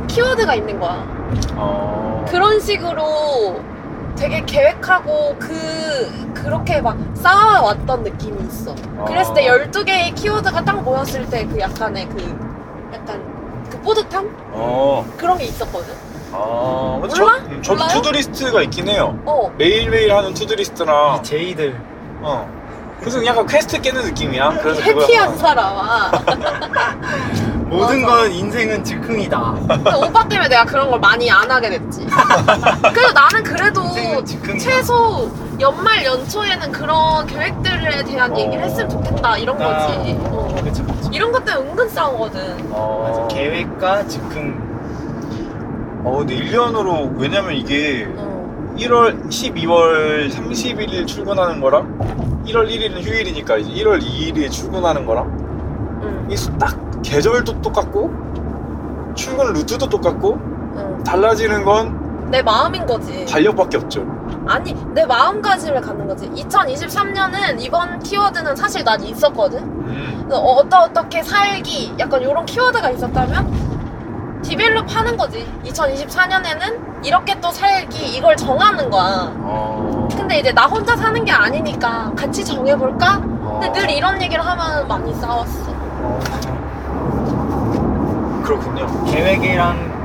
키워드가 0.06 0.54
있는 0.54 0.78
거야. 0.78 1.04
어... 1.56 2.25
그런 2.28 2.61
식으로 2.61 3.61
되게 4.16 4.40
계획하고 4.46 5.37
그, 5.40 6.32
그렇게 6.32 6.80
막 6.80 6.96
쌓아왔던 7.14 8.04
느낌이 8.04 8.46
있어. 8.46 8.73
그랬을 9.04 9.35
때 9.35 9.49
어. 9.49 9.54
12개의 9.56 10.14
키워드가 10.14 10.64
딱 10.64 10.82
모였을 10.82 11.28
때 11.28 11.44
그 11.46 11.58
약간의 11.58 12.08
그, 12.08 12.23
약간 12.94 13.20
그 13.68 13.80
뿌듯함? 13.80 14.32
어... 14.52 15.04
그런 15.16 15.37
게 15.38 15.44
있었거든. 15.44 15.92
아... 16.32 16.99
몰라? 17.00 17.08
저, 17.08 17.25
음, 17.26 17.62
저도 17.62 17.78
몰라요? 17.82 17.88
to-do 17.96 18.26
list가 18.26 18.62
있긴 18.62 18.88
해요. 18.88 19.18
어. 19.26 19.52
매일매일 19.58 20.14
하는 20.14 20.32
to-do 20.35 20.66
list랑 20.66 21.16
이 21.18 21.23
J들 21.25 21.76
어. 22.23 22.49
그래서 23.00 23.24
약간 23.24 23.46
퀘스트 23.46 23.80
깨는 23.80 24.02
느낌이야. 24.04 24.58
그래서 24.62 24.80
happy한 24.80 25.37
사람아. 25.38 26.10
모든 27.68 28.02
맞아. 28.02 28.16
건 28.16 28.32
인생은 28.32 28.84
즉흥이다. 28.84 29.54
근데 29.68 29.94
오빠 29.94 30.26
때문에 30.28 30.48
내가 30.48 30.64
그런 30.64 30.90
걸 30.90 31.00
많이 31.00 31.30
안 31.30 31.50
하게 31.50 31.70
됐지. 31.70 32.06
그래도 32.92 33.12
나는 33.12 33.42
그래도. 33.42 33.86
최소 34.58 35.30
연말 35.60 36.04
연초에는 36.04 36.70
그런 36.72 37.26
계획들에 37.26 38.04
대한 38.04 38.32
어. 38.32 38.38
얘기를 38.38 38.62
했으면 38.64 38.88
좋겠다 38.88 39.36
이런 39.38 39.56
거지. 39.56 39.68
아, 39.68 40.28
어. 40.30 40.60
그쵸 40.62 40.84
그쵸. 40.84 41.10
이런 41.12 41.32
것 41.32 41.44
때문에 41.44 41.70
은근 41.70 41.88
싸우거든. 41.88 42.68
어... 42.70 43.28
계획과 43.30 44.06
즉흥. 44.06 44.66
어, 46.04 46.18
근데 46.18 46.36
1년으로 46.36 47.16
왜냐면 47.18 47.54
이게 47.54 48.06
어. 48.16 48.36
1월 48.76 49.26
12월 49.28 50.30
31일 50.30 51.06
출근하는 51.06 51.61
거랑 51.61 51.99
1월 52.47 52.68
1일은 52.68 53.02
휴일이니까 53.02 53.56
이제 53.59 53.71
1월 53.85 54.00
2일에 54.02 54.50
출근하는 54.50 55.06
거랑 55.06 56.00
응. 56.02 56.26
이게 56.30 56.37
딱 56.59 56.76
계절도 57.02 57.61
똑같고 57.62 58.11
출근 59.14 59.52
루트도 59.52 59.88
똑같고 59.88 60.38
응. 60.76 61.02
달라지는 61.04 61.64
건 61.64 62.06
내 62.28 62.42
마음인 62.42 62.85
거지. 62.85 63.25
달력밖에 63.25 63.76
없죠. 63.76 64.04
아니 64.49 64.75
내 64.92 65.06
마음가짐을 65.06 65.80
갖는 65.80 66.09
거지. 66.09 66.28
2023년은 66.30 67.61
이번 67.61 68.00
키워드는 68.00 68.56
사실 68.56 68.83
난 68.83 69.00
있었거든. 69.02 69.61
음. 69.61 70.25
그래서 70.25 70.40
어, 70.42 70.54
어떠 70.56 70.80
어떻게 70.83 71.23
살기 71.23 71.95
약간 72.00 72.21
이런 72.21 72.45
키워드가 72.45 72.90
있었다면 72.90 73.65
디벨롭 74.46 74.86
하는 74.94 75.16
거지 75.16 75.44
2024년에는 75.64 77.04
이렇게 77.04 77.38
또 77.40 77.50
살기 77.50 78.16
이걸 78.16 78.36
정하는 78.36 78.88
거야 78.88 79.32
어... 79.40 80.08
근데 80.16 80.38
이제 80.38 80.52
나 80.52 80.66
혼자 80.66 80.96
사는 80.96 81.24
게 81.24 81.32
아니니까 81.32 82.12
같이 82.16 82.44
정해볼까? 82.44 83.18
근데 83.60 83.72
늘 83.72 83.90
이런 83.90 84.20
얘기를 84.22 84.44
하면 84.44 84.86
많이 84.86 85.12
싸웠어 85.14 85.66
그렇군요. 88.44 88.86
계획이랑 89.04 89.96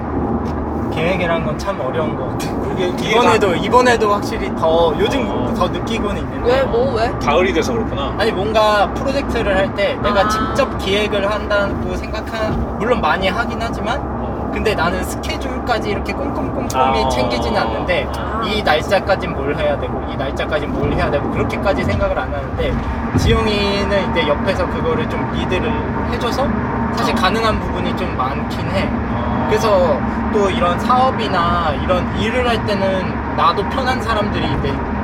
계획이란 0.94 1.46
건 1.46 1.58
참 1.60 1.80
어려운 1.80 2.16
것 2.18 2.28
같아. 2.32 2.52
그게 2.62 2.88
이번에도 3.10 3.54
이번에도 3.56 4.12
확실히 4.14 4.54
더 4.56 4.94
요즘 5.00 5.26
어. 5.30 5.54
더 5.54 5.68
느끼고는 5.68 6.18
있는데. 6.18 6.52
왜 6.52 6.64
뭐 6.64 6.94
왜? 6.96 7.08
다 7.20 7.20
가을이 7.20 7.54
돼서 7.54 7.74
그렇구나. 7.74 8.16
아니 8.18 8.32
뭔가 8.32 8.92
프로젝트를 8.96 9.56
할 9.56 9.76
때 9.76 9.94
내가 10.02 10.22
아. 10.22 10.28
직접 10.30 10.76
기획을 10.80 11.30
한다고 11.32 11.96
생각한 11.96 12.78
물론 12.80 13.00
많이 13.00 13.28
하긴 13.30 13.60
하지만 13.62 14.02
근데 14.54 14.76
나는 14.76 15.04
스케줄까지 15.04 15.90
이렇게 15.90 16.14
꼼꼼꼼꼼히 16.14 17.04
아. 17.06 17.10
챙기지는 17.10 17.60
않는데 17.60 18.08
아. 18.16 18.42
이 18.46 18.62
날짜까진 18.62 19.34
뭘 19.34 19.56
해야 19.56 19.80
되고 19.80 20.02
이 20.12 20.16
날짜까진 20.16 20.72
뭘 20.72 20.92
해야 20.94 21.10
되고 21.10 21.30
그렇게까지 21.32 21.84
생각을 21.84 22.18
안 22.18 22.34
하는데 22.34 22.74
지영이는 23.18 24.12
이제 24.12 24.28
옆에서 24.28 24.68
그거를 24.68 25.10
좀 25.10 25.32
리드를 25.34 25.72
해줘서 26.12 26.48
사실 26.96 27.16
가능한 27.16 27.60
부분이 27.60 27.96
좀 27.96 28.16
많긴 28.18 28.60
해. 28.72 28.90
그래서 29.48 30.00
또 30.34 30.50
이런 30.50 30.80
사업이나 30.80 31.74
이런 31.84 32.20
일을 32.20 32.48
할 32.48 32.66
때는 32.66 33.36
나도 33.36 33.68
편한 33.70 34.02
사람들이 34.02 34.46
이제 34.46 34.70
좀 34.70 35.01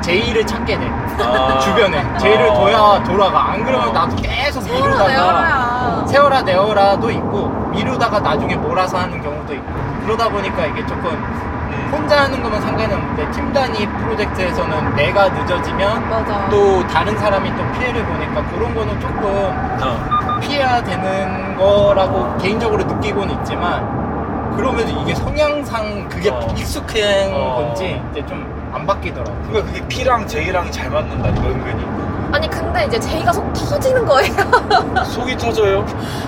제의를 0.00 0.46
찾게 0.46 0.78
돼. 0.78 0.90
아. 1.20 1.58
주변에 1.58 2.02
제의를 2.18 2.50
아. 2.50 2.54
둬야 2.54 3.02
돌아가. 3.04 3.52
안 3.52 3.64
그러면 3.64 3.88
어. 3.88 3.92
나도 3.92 4.16
계속 4.16 4.62
세월아 4.62 4.80
미루다가 4.86 5.08
내월아야 5.08 6.04
세월아 6.06 6.42
내월아도 6.42 7.10
있고 7.10 7.48
미루다가 7.72 8.20
나중에 8.20 8.56
몰아서 8.56 8.98
하는 8.98 9.20
경우도 9.22 9.54
있고 9.54 9.66
그러다 10.04 10.28
보니까 10.28 10.66
이게 10.66 10.86
조금 10.86 11.06
음. 11.10 11.90
혼자 11.92 12.22
하는 12.24 12.42
거면 12.42 12.60
상관이 12.62 12.92
없는데 12.92 13.30
팀 13.30 13.52
단위 13.52 13.86
프로젝트에서는 13.86 14.94
내가 14.96 15.28
늦어지면 15.28 16.08
맞아 16.08 16.48
또 16.50 16.86
다른 16.86 17.16
사람이 17.18 17.50
또 17.56 17.72
피해를 17.72 18.04
보니까 18.04 18.44
그런 18.50 18.74
거는 18.74 19.00
조금 19.00 19.24
어. 19.24 20.38
피해야 20.40 20.82
되는 20.82 21.56
거라고 21.56 22.36
개인적으로 22.38 22.84
느끼고는 22.84 23.34
있지만 23.40 24.56
그러면서 24.56 24.88
이게 25.02 25.14
성향상 25.14 26.08
그게 26.08 26.30
어. 26.30 26.40
익숙한 26.56 26.98
어. 27.32 27.56
건지 27.66 28.00
이제 28.10 28.24
좀 28.26 28.57
안 28.78 28.86
바뀌더라고. 28.86 29.32
그러니까 29.48 29.72
그게 29.72 29.88
P랑 29.88 30.26
J랑 30.26 30.70
잘 30.70 30.90
맞는다니까 30.90 31.48
은근히. 31.48 31.84
아니 32.30 32.48
근데 32.48 32.84
이제 32.84 33.00
제이가 33.00 33.32
속 33.32 33.50
터지는 33.54 34.04
거예요 34.04 34.34
속이 35.04 35.36
터져요. 35.38 35.84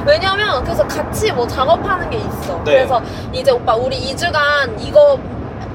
왜냐면 0.07 0.64
그래서 0.64 0.87
같이 0.88 1.30
뭐 1.30 1.47
작업하는 1.47 2.09
게 2.09 2.16
있어 2.16 2.57
네. 2.64 2.73
그래서 2.73 3.02
이제 3.33 3.50
오빠 3.50 3.75
우리 3.76 3.99
2주간 4.14 4.75
이거 4.78 5.19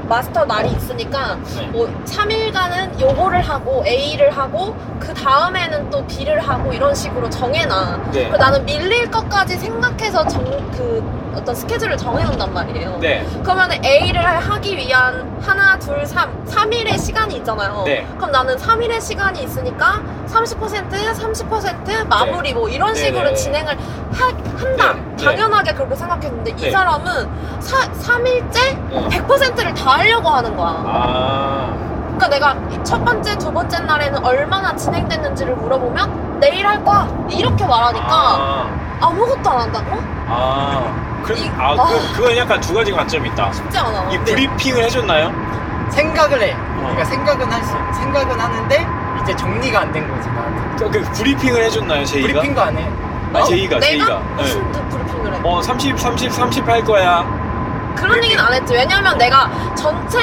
마스터 0.10 0.44
날이 0.46 0.72
있으니까 0.72 1.38
네. 1.56 1.68
뭐 1.68 1.88
3일간은 2.06 3.00
요거를 3.00 3.42
하고 3.42 3.84
A를 3.86 4.32
하고 4.32 4.76
그 5.00 5.14
다음에는 5.14 5.90
또 5.92 6.06
B를 6.08 6.40
하고 6.40 6.74
이런 6.74 6.94
식으로 6.94 7.30
정해놔. 7.30 7.98
네. 8.12 8.28
그래서 8.28 8.38
나는 8.38 8.66
밀릴 8.66 9.10
것까지 9.12 9.58
생각해서 9.58 10.28
정, 10.28 10.44
그 10.72 11.04
어떤 11.36 11.54
스케줄을 11.54 11.98
정해놓는단 11.98 12.54
말이에요. 12.54 12.98
네. 13.00 13.26
그러면 13.44 13.72
A를 13.84 14.24
하기 14.24 14.78
위한 14.78 15.38
하나, 15.42 15.78
둘, 15.78 16.06
삼, 16.06 16.46
3일의 16.46 16.98
시간이 16.98 17.36
있잖아요. 17.38 17.84
네. 17.86 18.08
그럼 18.18 18.32
나는 18.32 18.56
3일의 18.56 19.02
시간이 19.02 19.44
있으니까 19.44 20.02
30%, 20.28 20.90
30% 20.90 22.08
마무리 22.08 22.54
뭐 22.54 22.70
이런 22.70 22.94
네, 22.94 23.00
식으로 23.00 23.30
네. 23.30 23.34
진행을 23.36 23.78
하, 24.12 24.26
한다. 24.58 24.94
네, 24.94 25.16
네. 25.18 25.24
당연하게 25.26 25.74
그렇게 25.74 25.96
생각했는데 25.96 26.52
이 26.52 26.56
네. 26.56 26.72
사람은 26.72 27.30
사, 27.60 27.78
3일째 27.92 28.54
네. 28.90 29.08
100%를 29.10 29.74
다 29.74 29.92
하려고 29.98 30.30
하는 30.30 30.56
거야. 30.56 30.84
아. 30.86 31.86
그러니까 32.18 32.28
내가 32.30 32.84
첫 32.84 33.04
번째, 33.04 33.38
두 33.38 33.52
번째 33.52 33.80
날에는 33.80 34.24
얼마나 34.24 34.74
진행됐는지를 34.76 35.56
물어보면 35.58 36.40
내일 36.40 36.66
할 36.66 36.84
거야. 36.84 37.08
이렇게 37.30 37.66
말하니까 37.66 38.08
아. 38.08 38.98
아무것도 39.02 39.50
안 39.50 39.60
한다고? 39.62 39.98
아. 40.28 41.05
그, 41.26 41.34
이- 41.34 41.50
아, 41.58 41.72
아. 41.72 41.76
그, 41.76 42.14
그건 42.16 42.38
약간 42.38 42.62
두 42.62 42.74
가지 42.74 42.92
관점이 42.92 43.30
있다. 43.30 43.52
쉽지 43.52 43.78
않아. 43.78 44.10
이 44.12 44.18
브리핑을 44.20 44.84
해줬나요? 44.84 45.32
생각을 45.90 46.42
해. 46.42 46.54
어. 46.54 46.78
그러니까 46.80 47.06
생각은 47.06 47.52
할 47.52 47.64
수, 47.64 47.74
생각은 48.00 48.40
하는데 48.40 48.88
이제 49.24 49.36
정리가 49.36 49.82
안 49.82 49.92
된 49.92 50.08
거지 50.10 50.28
나한테. 50.30 50.62
그, 50.86 50.92
그 50.92 51.12
브리핑을 51.14 51.64
해줬나요, 51.64 52.06
제이가? 52.06 52.28
브리핑도 52.28 52.62
안 52.62 52.78
해. 52.78 52.90
아, 53.34 53.44
제이가, 53.44 53.80
내가 53.80 54.06
제이가. 54.06 54.20
무슨 54.38 54.72
또 54.72 54.80
브리핑을 54.90 55.34
해? 55.34 55.40
어, 55.44 55.62
30, 55.62 56.00
30, 56.00 56.32
30 56.32 56.68
할 56.68 56.84
거야. 56.84 57.26
그런 57.96 58.24
얘기는 58.24 58.44
안 58.44 58.54
했지. 58.54 58.74
왜냐면 58.74 59.18
내가 59.18 59.50
전체 59.76 60.20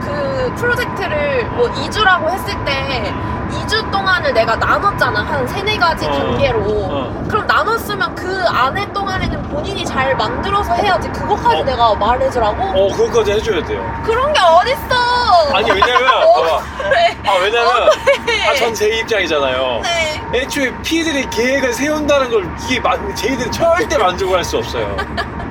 그 0.00 0.52
프로젝트를 0.56 1.46
뭐 1.52 1.68
2주라고 1.72 2.30
했을 2.30 2.52
때 2.64 3.12
2주 3.52 3.90
동안을 3.90 4.32
내가 4.32 4.56
나눴잖아. 4.56 5.22
한 5.22 5.46
세네 5.46 5.76
가지 5.78 6.06
어. 6.06 6.10
단계로. 6.12 6.60
어. 6.64 7.24
그럼 7.28 7.46
나눴으면 7.46 8.14
그 8.14 8.44
안에 8.48 8.90
동안에는 8.92 9.42
본인이 9.42 9.84
잘 9.84 10.14
만들어서 10.16 10.74
해야지. 10.74 11.08
그것까지 11.10 11.56
어. 11.60 11.64
내가 11.64 11.94
말해주라고? 11.94 12.62
어 12.62 12.96
그것까지 12.96 13.32
해줘야 13.32 13.62
돼요. 13.64 14.02
그런 14.04 14.32
게 14.32 14.40
어딨어! 14.40 15.54
아니 15.54 15.70
왜냐면 15.70 16.22
어, 16.24 16.32
봐봐. 16.42 16.62
그래. 16.78 17.18
아 17.26 17.34
왜냐면 17.40 17.90
네. 18.26 18.48
아, 18.48 18.54
전 18.54 18.72
제 18.74 18.88
입장이잖아요. 18.98 19.80
네. 19.82 20.22
애초에 20.34 20.72
피들이 20.82 21.28
계획을 21.28 21.72
세운다는 21.74 22.30
걸 22.30 22.50
이게 22.64 22.80
만, 22.80 23.14
저희들은 23.14 23.52
절대 23.52 23.98
만족을 23.98 24.38
할 24.38 24.44
수 24.44 24.56
없어요. 24.58 24.96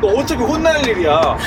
너 0.02 0.08
어차피 0.08 0.42
혼날 0.44 0.86
일이야. 0.88 1.38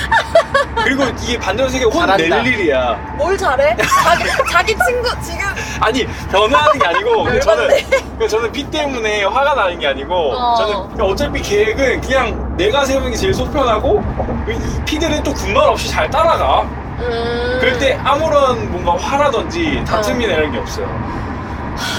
그리고 0.77 1.03
이게 1.23 1.39
반전 1.39 1.69
세계 1.69 1.85
혼낼 1.85 2.17
잘한다. 2.31 2.37
일이야. 2.49 2.93
뭘 3.17 3.37
잘해? 3.37 3.77
자기, 3.77 4.25
자기 4.51 4.77
친구 4.87 5.09
지금 5.21 5.41
아니 5.81 6.07
변화하는 6.45 6.79
게 6.79 6.87
아니고 6.87 7.25
저는 7.41 7.65
열받네. 7.65 7.87
그러니까 7.89 8.29
저는 8.29 8.53
피 8.53 8.71
때문에 8.71 9.25
화가 9.25 9.55
나는 9.55 9.79
게 9.79 9.87
아니고 9.87 10.15
어. 10.15 10.55
저는 10.57 10.89
그냥 10.91 11.07
어차피 11.07 11.43
계획은 11.43 12.01
그냥 12.01 12.57
내가 12.57 12.85
세우는 12.85 13.11
게 13.11 13.17
제일 13.17 13.35
속편하고 13.35 14.03
이 14.49 14.85
P들은 14.85 15.23
또 15.23 15.33
군말 15.33 15.69
없이 15.69 15.91
잘 15.91 16.09
따라가. 16.11 16.63
음... 16.99 17.59
그럴 17.61 17.77
때 17.79 17.99
아무런 18.05 18.71
뭔가 18.71 18.97
화라든지 18.97 19.83
다툼이나 19.85 20.35
이런 20.35 20.53
게 20.53 20.59
없어요. 20.59 20.87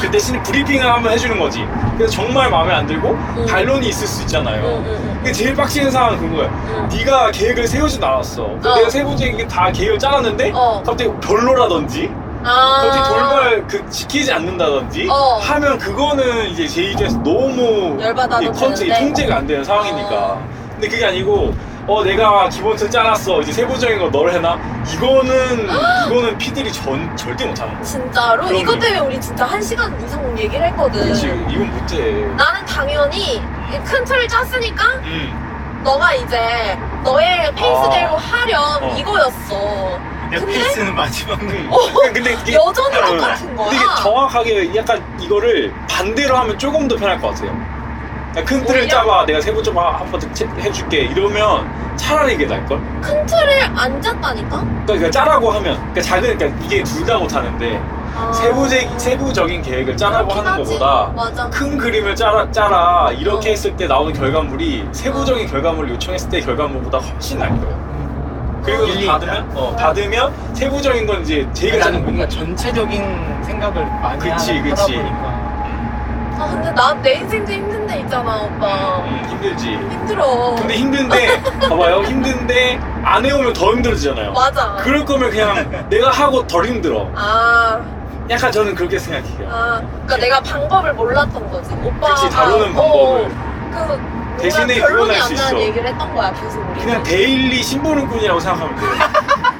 그 0.01 0.09
대신에 0.09 0.41
브리핑을 0.43 0.89
한번 0.89 1.11
해주는 1.11 1.37
거지. 1.37 1.67
그래서 1.97 2.13
정말 2.13 2.49
마음에 2.49 2.73
안 2.73 2.87
들고 2.87 3.17
반론이 3.49 3.89
있을 3.89 4.07
수 4.07 4.21
있잖아요. 4.21 4.63
응, 4.63 4.85
응, 4.85 4.97
응. 5.01 5.13
근데 5.15 5.31
제일 5.33 5.53
빡치는 5.53 5.91
상황은 5.91 6.19
그거야. 6.19 6.47
응. 6.47 6.89
네가 6.89 7.31
계획을 7.31 7.67
세우진 7.67 8.01
않았어. 8.01 8.43
어. 8.43 8.59
내가 8.61 8.89
세부적인 8.89 9.47
다 9.49 9.69
계획을 9.71 9.99
짜놨는데 9.99 10.51
어. 10.55 10.81
갑자기 10.85 11.11
별로라든지 11.19 12.09
아. 12.45 12.81
갑자기 12.83 13.09
돌발 13.09 13.67
그 13.67 13.89
지키지 13.89 14.31
않는다든지 14.31 15.07
어. 15.09 15.39
하면 15.41 15.77
그거는 15.77 16.45
이제 16.49 16.67
제 16.67 16.83
입장에서 16.83 17.17
너무 17.23 17.97
열받아도 18.01 18.43
이게 18.43 18.51
컨트 18.51 18.79
되는데. 18.81 18.99
통제가 19.05 19.35
안 19.37 19.47
되는 19.47 19.63
상황이니까. 19.63 20.15
어. 20.15 20.47
근데 20.73 20.87
그게 20.87 21.05
아니고 21.05 21.55
어 21.87 22.03
내가 22.03 22.49
기본틀 22.49 22.89
짜놨어 22.89 23.41
이제 23.41 23.51
세부적인 23.51 23.99
거널 23.99 24.31
해놔 24.31 24.57
이거는 24.93 25.67
이거는 26.09 26.37
피들이 26.37 26.71
전 26.73 27.15
절대 27.15 27.45
못하는 27.45 27.73
거야. 27.73 27.83
진짜로? 27.83 28.43
그럼요. 28.45 28.59
이것 28.59 28.79
때문에 28.79 28.99
우리 28.99 29.21
진짜 29.21 29.45
한 29.45 29.61
시간 29.61 30.03
이상 30.05 30.37
얘기를 30.37 30.65
했거든. 30.67 31.07
그치 31.07 31.27
이건 31.27 31.71
못해. 31.71 31.97
나는 32.35 32.65
당연히 32.65 33.41
이큰 33.73 34.03
틀을 34.05 34.27
짰으니까 34.27 34.83
음. 35.03 35.81
너가 35.83 36.13
이제 36.15 36.77
너의 37.03 37.51
페이스대로 37.53 38.15
아. 38.15 38.17
하렴 38.17 38.83
어. 38.83 38.95
이거였어. 38.97 39.99
내 40.31 40.37
근데? 40.37 40.53
페이스는 40.53 40.95
마지막 40.95 41.41
음. 41.41 41.67
어. 41.71 41.77
근데 42.13 42.33
이게 42.33 42.53
여전히 42.53 42.97
어. 42.97 43.05
똑같은 43.07 43.55
거야. 43.55 43.69
근데 43.69 43.75
이게 43.75 43.85
정확하게 44.01 44.75
약간 44.75 45.03
이거를 45.19 45.73
반대로 45.89 46.35
하면 46.37 46.57
조금 46.57 46.87
더 46.87 46.95
편할 46.95 47.19
것 47.19 47.29
같아요. 47.29 47.51
그냥 48.31 48.45
큰 48.45 48.65
틀을 48.65 48.81
오히려? 48.81 48.95
짜봐. 48.95 49.25
내가 49.25 49.39
세부 49.41 49.63
좀 49.63 49.77
한번 49.77 50.21
해줄게. 50.59 50.97
이러면 51.03 51.95
차라리 51.95 52.33
이게 52.33 52.45
나을걸? 52.45 52.79
큰 53.01 53.25
틀을 53.25 53.63
안 53.75 54.01
짰다니까? 54.01 54.65
그러니까 54.85 55.09
짜라고 55.09 55.51
하면, 55.51 55.75
그러니까 55.77 56.01
작은, 56.01 56.37
그러니까 56.37 56.65
이게 56.65 56.83
둘 56.83 57.05
다 57.05 57.17
못하는데, 57.17 57.81
아. 58.17 58.31
세부적, 58.33 58.99
세부적인 58.99 59.61
계획을 59.61 59.95
짜라고 59.95 60.33
하는 60.33 60.51
하지. 60.51 60.63
것보다 60.73 61.11
맞아. 61.15 61.49
큰 61.49 61.77
그림을 61.77 62.13
짜라, 62.15 62.49
짜라 62.51 63.09
이렇게 63.17 63.49
어. 63.49 63.51
했을 63.51 63.75
때 63.77 63.87
나오는 63.87 64.11
결과물이 64.13 64.89
세부적인 64.91 65.47
결과물을 65.47 65.91
요청했을 65.91 66.29
때 66.29 66.41
결과물보다 66.41 66.97
훨씬 66.97 67.39
나을 67.39 67.51
거예요. 67.61 67.94
그리고 68.65 68.85
일리 68.85 69.05
받으면, 69.05 69.51
어, 69.55 69.75
받으면 69.75 70.33
세부적인 70.53 71.05
건 71.05 71.21
이제 71.21 71.47
제가 71.53 71.85
나는. 71.85 72.03
뭔가 72.03 72.27
전체적인 72.27 73.43
생각을 73.43 73.85
많이 73.85 74.19
그치, 74.19 74.57
하다 74.59 74.69
그치. 74.75 74.95
보니까 74.95 75.45
아 76.37 76.49
근데 76.51 76.71
난내 76.71 77.13
인생도 77.13 77.51
힘든데 77.53 77.99
있잖아 78.01 78.35
오빠. 78.41 78.97
음, 79.05 79.25
힘들지. 79.29 79.67
힘들어. 79.69 80.55
근데 80.57 80.73
힘든데 80.75 81.41
봐봐요 81.69 82.01
힘든데 82.03 82.79
안 83.03 83.23
해오면 83.25 83.53
더 83.53 83.71
힘들어지잖아요 83.71 84.33
맞아. 84.33 84.75
그럴 84.79 85.05
거면 85.05 85.29
그냥 85.29 85.87
내가 85.89 86.09
하고 86.09 86.45
덜 86.45 86.65
힘들어 86.65 87.09
아, 87.15 87.79
약간 88.29 88.51
저는 88.51 88.75
그렇게 88.75 88.97
생각해요 88.99 89.47
아, 89.49 89.81
그러니까 90.05 90.17
내가 90.17 90.41
방법을 90.41 90.93
몰랐던 90.93 91.51
거지. 91.51 91.71
오빠가 91.83 92.15
그치, 92.15 92.29
다루는 92.29 92.77
어, 92.77 92.81
방법을. 92.81 93.31
그래서 93.71 93.99
대신에 94.37 94.75
그건 94.75 94.87
결론이 94.89 95.15
알수안 95.15 95.35
나는 95.35 95.57
있어. 95.57 95.59
얘기를 95.67 95.87
했던 95.87 96.15
거야 96.15 96.33
계속. 96.33 96.73
그냥 96.79 97.03
데일리 97.03 97.63
신보는꾼이라고 97.63 98.39
생각하면 98.39 98.75
돼요. 98.75 98.89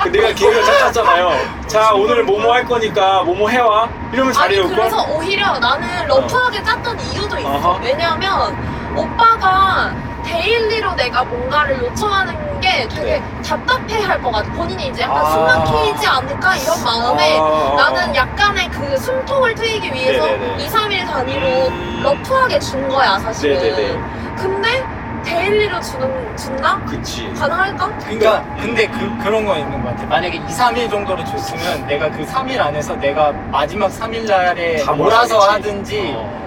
그 0.04 0.10
내가 0.10 0.34
계획을 0.34 0.64
짜 0.64 0.92
짰잖아요. 0.92 1.32
자 1.68 1.94
오늘 1.94 2.24
뭐뭐 2.24 2.54
할 2.54 2.64
거니까 2.66 3.24
뭐뭐 3.24 3.50
해와. 3.50 3.90
이러면 4.12 4.28
아니 4.28 4.56
잘해올 4.56 4.68
걸 4.68 4.76
그래서 4.76 5.04
오히려 5.12 5.58
나는 5.60 6.08
rough하게 6.08 6.64
짰던 6.64 7.00
이유도 7.00 7.38
있어. 7.40 7.80
왜냐면 7.84 8.56
오빠가 8.96 9.92
daily로 10.26 10.94
내가 10.96 11.24
뭔가를 11.24 11.80
요청하는 11.82 12.60
게 12.62 12.88
되게 12.88 13.20
네. 13.20 13.24
답답해 13.46 14.02
할 14.02 14.22
것 14.22 14.32
같아. 14.32 14.50
본인이 14.54 14.88
이제 14.88 15.04
약간 15.04 15.18
아. 15.26 15.30
숨 15.30 15.44
막히지 15.46 16.08
않을까 16.08 16.56
이런 16.56 16.84
마음에 16.84 17.38
아. 17.40 17.76
나는 17.78 18.16
약간의 18.16 18.70
그 18.70 18.98
숨통을 18.98 19.54
트이기 19.56 19.94
위해서 19.94 20.26
네네네. 20.26 20.64
2, 20.64 20.68
3일 20.68 21.06
단위로 21.08 21.68
음. 21.68 22.02
rough하게 22.04 22.60
준 22.60 22.88
거야 22.90 23.20
사실은. 23.20 23.58
네네네 23.62 24.00
근데 24.38 24.84
daily로 25.24 25.80
주는 25.82 26.38
준다? 26.38 26.80
그치 26.88 27.32
가능할까? 27.34 27.98
그러니까 28.00 28.44
근데 28.60 28.88
그, 28.88 29.18
그런 29.24 29.44
거 29.46 29.58
있는 29.58 29.82
것 29.82 29.90
같아 29.90 30.06
만약에 30.06 30.38
2, 30.38 30.42
3일 30.46 30.90
정도로 30.90 31.24
줬으면 31.26 31.88
내가 31.88 32.10
그 32.12 32.24
3일 32.26 32.60
안에서 32.60 32.96
내가 32.96 33.32
마지막 33.52 33.88
3일 33.90 34.28
날에 34.28 34.84
다 34.84 34.92
몰아서. 34.94 35.40
하든지 35.40 36.14
어. 36.16 36.45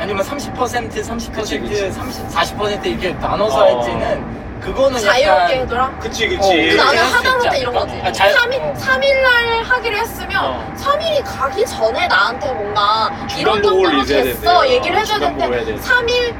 아니면 0.00 0.24
30% 0.24 0.54
30% 0.54 1.32
그치, 1.34 1.58
그치. 1.60 1.90
30, 1.92 2.28
40% 2.30 2.86
이렇게 2.86 3.12
나눠서 3.12 3.56
어. 3.64 3.76
할지는 3.76 4.40
그거는 4.60 4.98
자유롭게 5.00 5.26
약간 5.26 5.50
해둬라. 5.50 5.90
그치 6.00 6.26
어, 6.26 6.28
그치 6.28 6.38
그 6.48 6.52
그렇게 6.58 6.74
나는 6.76 6.98
할수 6.98 7.16
하다못해 7.16 7.48
있지 7.48 7.58
이런 7.60 7.76
않을까? 7.76 7.86
거지. 7.94 8.06
아, 8.08 8.12
잘- 8.12 8.34
3일, 8.34 8.60
어. 8.60 8.74
3일 8.74 9.22
날 9.22 9.62
하기로 9.64 9.96
했으면 9.96 10.44
어. 10.44 10.74
3일이 10.76 11.22
가기 11.24 11.66
전에 11.66 12.06
나한테 12.08 12.52
뭔가 12.52 13.10
이런 13.38 13.62
정도로 13.62 14.04
됐어 14.04 14.60
된대. 14.60 14.74
얘기를 14.74 14.96
어, 14.96 15.00
해줘야 15.00 15.18
중간 15.18 15.34
보고 15.38 15.54
해야 15.54 15.64
되는데 15.64 15.82
돼. 15.82 15.88
3일 15.88 16.34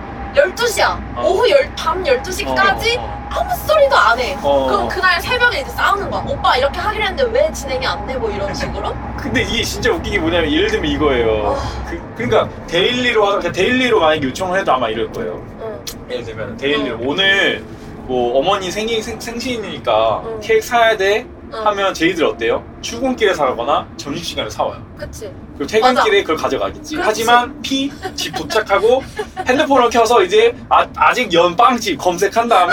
12시야. 0.54 0.98
어. 1.16 1.22
오후 1.26 1.50
열, 1.50 1.70
밤 1.76 2.02
12시까지 2.04 2.98
어, 2.98 3.02
어. 3.02 3.19
아무 3.30 3.54
소리도 3.66 3.96
안 3.96 4.18
해. 4.18 4.36
어. 4.42 4.66
그럼 4.66 4.88
그날 4.88 5.20
새벽에 5.22 5.60
이제 5.60 5.70
싸우는 5.70 6.10
거야. 6.10 6.24
오빠 6.28 6.56
이렇게 6.56 6.78
하기로 6.78 7.04
했는데 7.04 7.38
왜 7.38 7.52
진행이 7.52 7.86
안 7.86 8.06
돼? 8.06 8.14
뭐 8.16 8.30
이런 8.30 8.52
식으로? 8.52 8.94
근데 9.16 9.42
이게 9.42 9.62
진짜 9.62 9.92
웃긴 9.92 10.12
게 10.12 10.18
뭐냐면 10.18 10.50
예를 10.52 10.68
들면 10.68 10.90
이거예요. 10.90 11.56
아. 11.56 11.84
그, 11.88 12.14
그러니까 12.16 12.48
daily로 12.66 13.22
하다 13.24 13.38
그러니까 13.38 13.52
daily로 13.52 14.00
만약 14.00 14.22
요청을 14.22 14.58
해도 14.60 14.72
아마 14.72 14.88
이럴 14.88 15.10
거예요. 15.12 15.46
응. 15.60 15.84
예를 16.10 16.24
들면 16.24 16.56
daily로 16.56 16.96
응. 17.00 17.08
오늘 17.08 17.64
뭐 18.06 18.38
어머니 18.38 18.70
생일 18.70 19.02
생, 19.02 19.20
생신이니까 19.20 20.22
응. 20.26 20.40
케이크 20.40 20.66
사야 20.66 20.96
돼 20.96 21.26
응. 21.52 21.66
하면 21.66 21.94
J들 21.94 22.24
어때요? 22.24 22.64
출근길에 22.80 23.34
사가거나 23.34 23.86
점심시간에 23.96 24.50
사와요. 24.50 24.82
그치. 24.96 25.32
그리고 25.60 25.66
퇴근길에 25.66 26.22
그걸 26.22 26.36
가져가겠지. 26.36 26.94
그렇지. 26.94 27.06
하지만 27.06 27.60
P 27.60 27.79
집 27.79 28.34
도착하고 28.34 29.02
핸드폰을 29.46 29.90
켜서 29.90 30.22
이제 30.22 30.54
아, 30.70 30.86
아직 30.96 31.30
연 31.34 31.54
빵집 31.54 31.98
검색한 31.98 32.48
다음에 32.48 32.72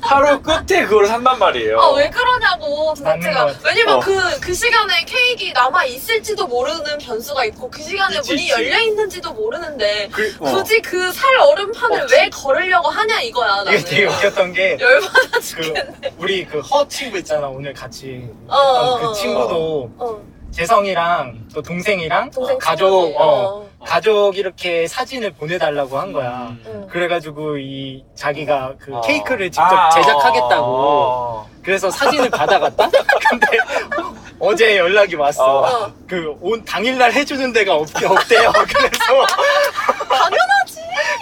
하루 0.00 0.40
끝에 0.40 0.84
그걸 0.84 1.06
산단 1.06 1.38
말이에요. 1.38 1.78
아, 1.78 1.90
왜 1.92 2.08
그러냐고, 2.10 2.92
도대체가. 2.94 3.54
왜냐면 3.64 3.94
어. 3.96 4.00
그, 4.00 4.40
그 4.40 4.52
시간에 4.52 5.04
케이크 5.06 5.52
남아 5.58 5.84
있을지도 5.84 6.46
모르는 6.46 6.98
변수가 6.98 7.44
있고, 7.46 7.70
그 7.70 7.82
시간에 7.82 8.16
있지, 8.16 8.32
문이 8.32 8.42
있지. 8.42 8.52
열려 8.52 8.80
있는지도 8.80 9.32
모르는데, 9.32 10.08
그, 10.12 10.34
어. 10.40 10.52
굳이 10.52 10.80
그 10.82 11.12
살 11.12 11.36
얼음판을 11.38 12.02
없지. 12.02 12.14
왜 12.14 12.30
걸으려고 12.30 12.88
하냐 12.88 13.20
이거야, 13.20 13.56
나는. 13.62 13.74
이게 13.74 13.84
되게 13.84 14.04
웃겼던 14.06 14.52
게 14.54 14.76
열받아 14.80 15.20
그 15.32 15.40
죽겠네. 15.40 16.14
우리 16.18 16.46
그 16.46 16.60
허 16.60 16.86
친구 16.88 17.18
있잖아 17.18 17.46
오늘 17.48 17.72
같이 17.74 18.26
어, 18.48 18.56
어, 18.56 18.98
그 18.98 19.06
어, 19.08 19.12
친구도 19.12 19.90
어. 19.98 20.31
재성이랑 20.52 21.48
또 21.54 21.62
동생이랑 21.62 22.30
동생 22.30 22.58
가족 22.58 22.90
친구지. 22.90 23.16
어, 23.18 23.24
어. 23.24 23.68
가족 23.84 24.36
이렇게 24.36 24.86
사진을 24.86 25.32
보내달라고 25.32 25.98
한 25.98 26.12
거야. 26.12 26.48
음. 26.50 26.62
응. 26.66 26.86
그래가지고 26.88 27.56
이 27.58 28.04
자기가 28.14 28.74
그 28.78 28.94
어. 28.94 29.00
케이크를 29.00 29.50
직접 29.50 29.72
아, 29.72 29.90
제작하겠다고 29.90 30.64
어. 30.66 31.50
그래서 31.62 31.90
사진을 31.90 32.28
받아갔다. 32.30 32.88
근데 33.30 33.46
어제 34.38 34.76
연락이 34.78 35.14
왔어. 35.16 35.60
어. 35.60 35.92
그 36.06 36.32
온 36.40 36.62
당일날 36.64 37.12
해주는 37.12 37.52
데가 37.52 37.74
없, 37.74 37.88
없대요. 38.04 38.52
그래서 38.68 39.26
당연하지. 40.08 40.80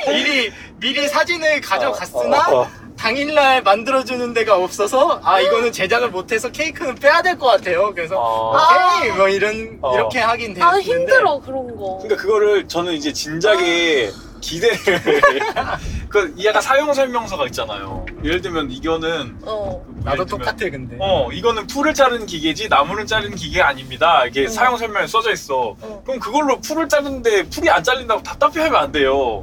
미리 0.08 0.52
미리 0.78 1.06
사진을 1.08 1.60
가져갔으나 1.60 2.38
어, 2.48 2.56
어, 2.56 2.60
어. 2.62 2.68
당일날 3.00 3.62
만들어주는 3.62 4.34
데가 4.34 4.56
없어서 4.56 5.20
아 5.24 5.40
이거는 5.40 5.72
제작을 5.72 6.10
못해서 6.10 6.50
케이크는 6.50 6.96
빼야 6.96 7.22
될 7.22 7.38
것 7.38 7.46
같아요. 7.46 7.92
그래서 7.94 8.20
어. 8.20 8.54
오케이 8.98 9.10
뭐 9.12 9.26
이런 9.28 9.78
어. 9.80 9.94
이렇게 9.94 10.18
하긴 10.18 10.60
아, 10.62 10.72
되는데 10.72 10.82
힘들어, 10.82 11.40
그런 11.40 11.74
거. 11.76 11.96
그러니까 12.02 12.16
그거를 12.20 12.68
저는 12.68 12.92
이제 12.92 13.10
진작에 13.10 14.10
기대를 14.42 14.76
그 16.10 16.34
약간 16.44 16.60
사용 16.60 16.92
설명서가 16.92 17.46
있잖아요. 17.46 18.04
예를 18.22 18.42
들면 18.42 18.70
이거는 18.70 19.38
어. 19.46 19.82
그 19.86 20.04
나도 20.04 20.26
들면 20.26 20.44
똑같아 20.44 20.70
근데. 20.70 20.96
어 21.00 21.30
이거는 21.32 21.66
풀을 21.68 21.94
자르는 21.94 22.26
기계지 22.26 22.68
나무를 22.68 23.06
자르는 23.06 23.34
기계 23.34 23.62
아닙니다. 23.62 24.26
이게 24.26 24.42
응. 24.42 24.48
사용 24.48 24.76
설명에 24.76 25.06
써져 25.06 25.32
있어. 25.32 25.74
어. 25.80 26.02
그럼 26.04 26.20
그걸로 26.20 26.60
풀을 26.60 26.86
자르는데 26.86 27.44
풀이 27.44 27.70
안 27.70 27.82
잘린다고 27.82 28.22
답답해하면 28.22 28.74
안 28.78 28.92
돼요. 28.92 29.42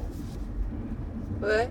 왜? 1.41 1.67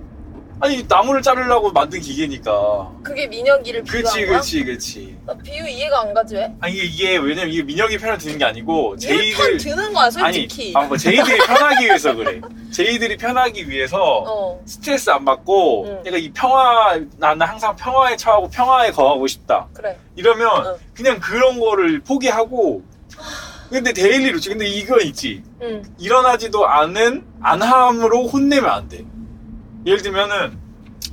아니 0.59 0.83
나무를 0.89 1.21
자르려고 1.21 1.71
만든 1.71 2.01
기계니까. 2.01 2.91
그게 3.03 3.27
민혁이를 3.27 3.83
비유한 3.83 4.03
그렇지 4.03 4.19
거야? 4.21 4.27
그렇지 4.29 4.65
그렇지. 4.65 5.17
나 5.27 5.35
비유 5.35 5.69
이해가 5.69 6.01
안 6.01 6.15
가지 6.15 6.35
왜? 6.35 6.51
아니 6.61 6.75
이게, 6.75 6.85
이게 6.85 7.17
왜냐면 7.19 7.53
이게 7.53 7.63
민혁이 7.63 7.99
편을 7.99 8.17
드는 8.17 8.39
게 8.39 8.45
아니고 8.47 8.97
얘편 9.03 9.19
제이들 9.19 9.57
드는 9.59 9.93
거야 9.93 10.11
솔직히. 10.11 10.73
아니 10.75 10.85
아, 10.85 10.89
뭐 10.89 10.97
제이들이 10.97 11.39
편하기 11.39 11.85
위해서 11.85 12.15
그래. 12.15 12.41
제이들이 12.73 13.17
편하기 13.19 13.69
위해서 13.69 13.99
어. 14.27 14.63
스트레스 14.65 15.11
안 15.11 15.25
받고 15.27 15.87
응. 15.89 16.03
내가 16.05 16.17
이 16.17 16.31
평화 16.33 16.99
나는 17.19 17.47
항상 17.47 17.77
평화에 17.77 18.17
처하고 18.17 18.49
평화에 18.49 18.91
거하고 18.93 19.27
싶다. 19.27 19.69
그래. 19.75 19.99
이러면 20.17 20.49
응. 20.67 20.75
그냥 20.95 21.21
그런 21.21 21.61
거를 21.61 22.01
포기하고 22.01 22.83
근데 23.69 23.93
daily로 23.93 24.31
치 24.31 24.49
근데 24.49 24.67
이거 24.67 24.99
있지 25.01 25.43
응. 25.61 25.83
일어나지도 25.99 26.67
않은 26.67 27.27
안함으로 27.43 28.27
혼내면 28.29 28.71
안 28.71 28.89
돼. 28.89 29.05
예를 29.87 30.03
들면은 30.03 30.59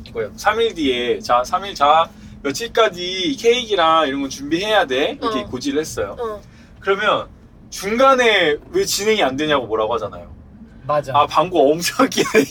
이거요. 0.08 0.34
3일 0.34 0.76
뒤에 0.76 1.20
자 1.20 1.42
3일 1.46 1.76
자 1.76 2.10
며칠까지 2.42 3.38
케이크랑 3.40 4.08
이런 4.08 4.24
거 4.24 4.28
준비해야 4.30 4.86
돼 4.86 5.18
이렇게 5.22 5.42
어. 5.42 5.46
고지를 5.46 5.80
했어요. 5.80 6.18
어. 6.20 6.42
그러면 6.80 7.28
중간에 7.70 8.58
왜 8.72 8.86
진행이 8.86 9.24
안 9.24 9.38
되냐고 9.38 9.68
뭐라고 9.68 9.94
하잖아요. 9.94 10.34
맞아. 10.86 11.14
아 11.16 11.26
방구 11.28 11.72
엄청 11.72 12.10
끼네. 12.10 12.46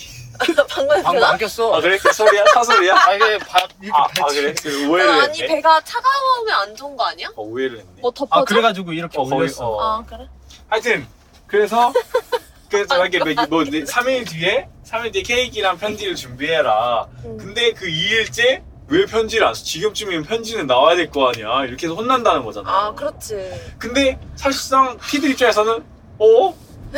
방금? 0.69 1.23
안 1.23 1.39
꼈어. 1.39 1.75
아 1.75 1.81
그래 1.81 1.99
그 1.99 2.13
소리야 2.13 2.45
사소리야? 2.55 2.95
아 2.97 3.15
이게 3.15 3.39
바, 3.39 3.59
이렇게 3.81 3.93
아, 3.93 4.05
아. 4.05 4.27
그래 4.29 4.55
그 4.61 4.89
오해를 4.89 5.11
아니 5.11 5.41
했네. 5.43 5.47
배가 5.47 5.81
차가우면 5.83 6.55
안 6.55 6.75
좋은 6.75 6.97
거 6.97 7.05
아니야? 7.05 7.29
어, 7.37 7.43
오해를 7.43 7.79
했네. 7.81 8.01
뭐 8.01 8.11
덮어줘? 8.11 8.41
아 8.41 8.45
그래가지고 8.45 8.93
이렇게 8.93 9.19
어, 9.19 9.23
올렸어. 9.23 9.69
어. 9.69 9.81
아 9.99 10.05
그래? 10.05 10.29
하여튼 10.69 11.07
그래서 11.47 11.93
그래서 12.73 13.07
이렇게 13.07 13.19
뭐 13.51 13.63
3일 13.65 14.27
뒤에 14.31 14.67
3일 14.89 15.13
뒤에 15.13 15.23
케이크랑 15.23 15.77
편지를 15.77 16.15
준비해라. 16.17 17.07
응. 17.27 17.37
근데 17.37 17.73
그 17.73 17.85
2일째 17.87 18.63
왜 18.89 19.05
편지를 19.05 19.47
안 19.47 19.53
써? 19.55 19.63
지금쯤이면 19.63 20.25
편지는 20.25 20.67
나와야 20.67 20.97
될 20.97 21.11
거 21.11 21.29
아니야. 21.29 21.67
이렇게 21.67 21.87
해서 21.87 21.95
혼난다는 21.95 22.43
거잖아. 22.45 22.69
아 22.71 22.95
그렇지. 22.95 23.51
근데 23.79 24.19
사실상 24.37 24.97
P들 25.07 25.31
입장에서는 25.31 25.85
어? 26.19 26.55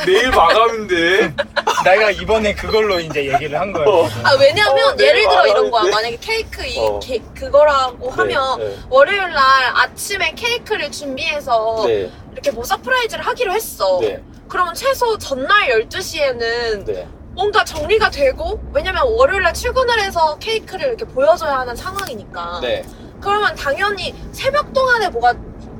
내일 0.07 0.31
마감인데 0.31 1.35
내가 1.85 2.11
이번에 2.11 2.55
그걸로 2.55 2.99
이제 3.01 3.33
얘기를 3.33 3.59
한 3.61 3.73
거야. 3.73 3.85
어. 3.87 4.07
아 4.25 4.35
왜냐면 4.41 4.93
어, 4.93 4.97
네, 4.97 5.07
예를 5.09 5.23
들어 5.23 5.47
이런 5.47 5.71
거야. 5.71 5.83
네. 5.85 5.91
만약에 5.91 6.19
케이크 6.21 6.65
이 6.65 6.79
어. 6.79 6.99
게- 7.01 7.21
그거라고 7.37 8.11
하면 8.11 8.59
네, 8.61 8.77
월요일 8.91 9.19
날 9.31 9.43
아침에 9.75 10.33
케이크를 10.37 10.91
준비해서 10.91 11.85
네, 11.87 12.11
이렇게 12.33 12.51
뭐 12.53 12.65
surprise를 12.65 13.25
하기로 13.25 13.53
했어. 13.53 13.99
네, 14.01 14.21
그러면 14.49 14.75
최소 14.75 15.19
전날 15.19 15.69
12시에는 15.69 16.85
네. 16.85 17.09
뭔가 17.33 17.65
정리가 17.65 18.11
되고 18.11 18.61
왜냐면 18.73 19.05
월요일날 19.09 19.55
출근을 19.55 20.01
해서 20.01 20.39
케이크를 20.39 20.89
이렇게 20.89 21.05
보여줘야 21.05 21.59
하는 21.61 21.75
상황이니까 21.75 22.61
네. 22.63 22.85
그러면 23.21 23.55
당연히 23.57 24.15
새벽 24.33 24.73
동안에 24.73 25.09
뭐가 25.09 25.35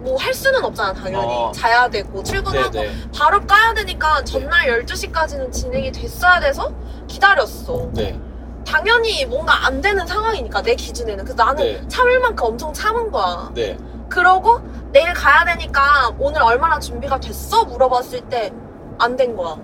뭐 0.05 0.19
할 0.19 0.35
수는 0.35 0.63
없잖아 0.63 0.93
당연히 0.93 1.33
어. 1.33 1.51
자야 1.55 1.89
되고 1.89 2.19
네, 2.19 2.25
출근하고 2.25 2.71
네. 2.71 2.93
바로 3.17 3.41
까야 3.47 3.73
되니까 3.73 4.23
전날 4.25 4.85
12시까지는 4.85 5.51
진행이 5.51 5.93
됐어야 5.93 6.41
돼서 6.41 6.73
기다렸어 7.09 7.89
네. 7.95 8.21
당연히 8.67 9.25
뭔가 9.25 9.67
안 9.67 9.81
되는 9.81 10.07
상황이니까 10.07 10.63
내 10.63 10.75
기준에는 10.75 11.25
그래서 11.25 11.43
나는 11.43 11.65
네. 11.65 11.89
참을 11.89 12.21
만큼 12.21 12.47
엄청 12.47 12.73
참은 12.73 13.11
거야 13.11 13.51
네. 13.55 13.79
그러고 14.09 14.61
내일 14.95 15.13
가야 15.13 15.45
되니까 15.45 16.15
오늘 16.19 16.41
얼마나 16.43 16.79
준비가 16.79 17.19
됐어? 17.19 17.65
물어봤을 17.65 18.23
때 18.31 18.53
안 18.97 19.17
된 19.17 19.35
거야. 19.37 19.57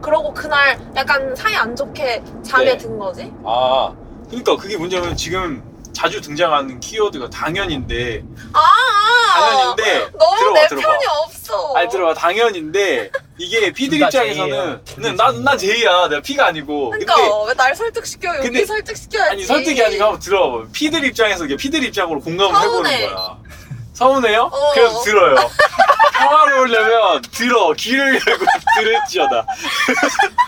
그러고 0.00 0.32
그날 0.32 0.78
약간 0.94 1.34
사이 1.34 1.56
안 1.56 1.74
좋게 1.74 2.22
잠에 2.44 2.64
네. 2.66 2.76
든 2.78 2.96
거지? 3.00 3.32
아, 3.44 3.92
그러니까 4.28 4.56
그게 4.56 4.76
문제면 4.76 5.16
지금 5.16 5.60
자주 5.92 6.20
등장하는 6.20 6.78
키워드가 6.78 7.28
당연인데 7.30 8.22
아, 8.52 8.60
아 8.60 9.40
당연인데 9.74 10.10
너무 10.16 10.36
들어봐, 10.38 10.60
내 10.60 10.68
들어봐. 10.68 10.86
편이 10.88 11.04
없어. 11.24 11.74
아니 11.74 11.88
들어봐 11.90 12.14
당연인데 12.14 13.10
이게 13.38 13.72
피들 13.72 13.98
나 13.98 14.06
입장에서는 14.06 14.80
나나 15.16 15.56
제이야 15.56 16.06
내가 16.08 16.22
피가 16.22 16.46
아니고 16.46 16.90
그러니까 16.90 17.14
왜 17.48 17.54
날 17.54 17.74
설득시켜? 17.74 18.28
여기 18.36 18.42
근데- 18.42 18.64
설득시켜야지. 18.66 19.30
아니 19.32 19.42
설득이 19.44 19.82
아니고 19.82 20.04
한번 20.04 20.20
들어봐 20.20 20.66
피들 20.72 21.04
입장에서 21.06 21.44
이게 21.46 21.56
피들 21.56 21.82
입장으로 21.82 22.20
공감을 22.20 22.54
서운해. 22.54 22.92
해보는 23.02 23.14
거야 23.16 23.38
서운해요? 24.00 24.50
어. 24.52 24.72
그래서 24.74 25.00
들어요 25.02 25.34
평화로우려면 26.18 27.22
들어 27.32 27.72
귀를 27.72 28.14
열고 28.14 28.44
들을지어다 28.78 29.46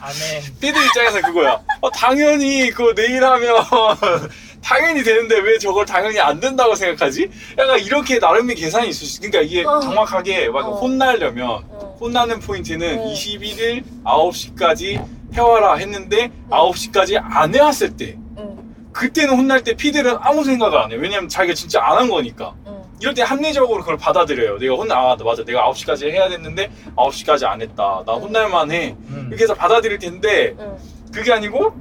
안해. 0.02 0.42
피들 0.60 0.84
입장에서 0.86 1.20
그거야 1.22 1.58
어, 1.80 1.90
당연히 1.90 2.70
그거 2.70 2.92
내일 2.94 3.24
하면 3.24 3.64
당연히 4.62 5.02
되는데 5.02 5.38
왜 5.38 5.56
저걸 5.58 5.86
당연히 5.86 6.20
안 6.20 6.38
된다고 6.40 6.74
생각하지? 6.74 7.30
약간 7.56 7.78
이렇게 7.78 8.18
나름의 8.18 8.54
계산이 8.56 8.88
있을 8.88 9.06
수 9.06 9.18
그러니까 9.20 9.40
이게 9.40 9.64
어. 9.64 9.80
정확하게 9.80 10.50
막 10.50 10.66
어. 10.66 10.72
혼나려면 10.76 11.48
어. 11.48 11.96
혼나는 11.98 12.40
포인트는 12.40 12.98
어. 12.98 13.04
21일 13.14 13.82
9시까지 14.04 15.02
해와라 15.34 15.76
했는데 15.76 16.30
어. 16.50 16.70
9시까지 16.70 17.18
안 17.22 17.54
해왔을 17.54 17.96
때 17.96 18.16
응, 18.36 18.58
그때는 18.92 19.36
혼날 19.36 19.62
때 19.64 19.72
피들은 19.74 20.18
아무 20.20 20.44
생각을 20.44 20.76
안 20.78 20.92
해. 20.92 20.96
왜냐면 20.96 21.28
자기가 21.30 21.54
진짜 21.54 21.80
안 21.82 21.96
한 21.98 22.08
거니까. 22.10 22.52
응. 22.98 23.00
이럴 23.00 23.14
때 23.14 23.22
합리적으로 23.22 23.80
그걸 23.80 23.96
받아들여요. 23.96 24.58
내가 24.58 24.74
혼나, 24.74 24.94
아, 24.96 25.16
맞아. 25.24 25.44
내가 25.44 25.70
9시까지 25.70 26.10
해야 26.10 26.28
됐는데 26.28 26.70
9시까지 26.96 27.44
안 27.44 27.60
했다. 27.62 28.02
나 28.06 28.14
응. 28.16 28.22
혼날만 28.22 28.70
해. 28.72 28.96
음. 29.08 29.26
이렇게 29.28 29.44
해서 29.44 29.54
받아들일 29.54 29.98
텐데 29.98 30.54
응. 30.58 30.76
그게 31.12 31.32
아니고 31.32 31.72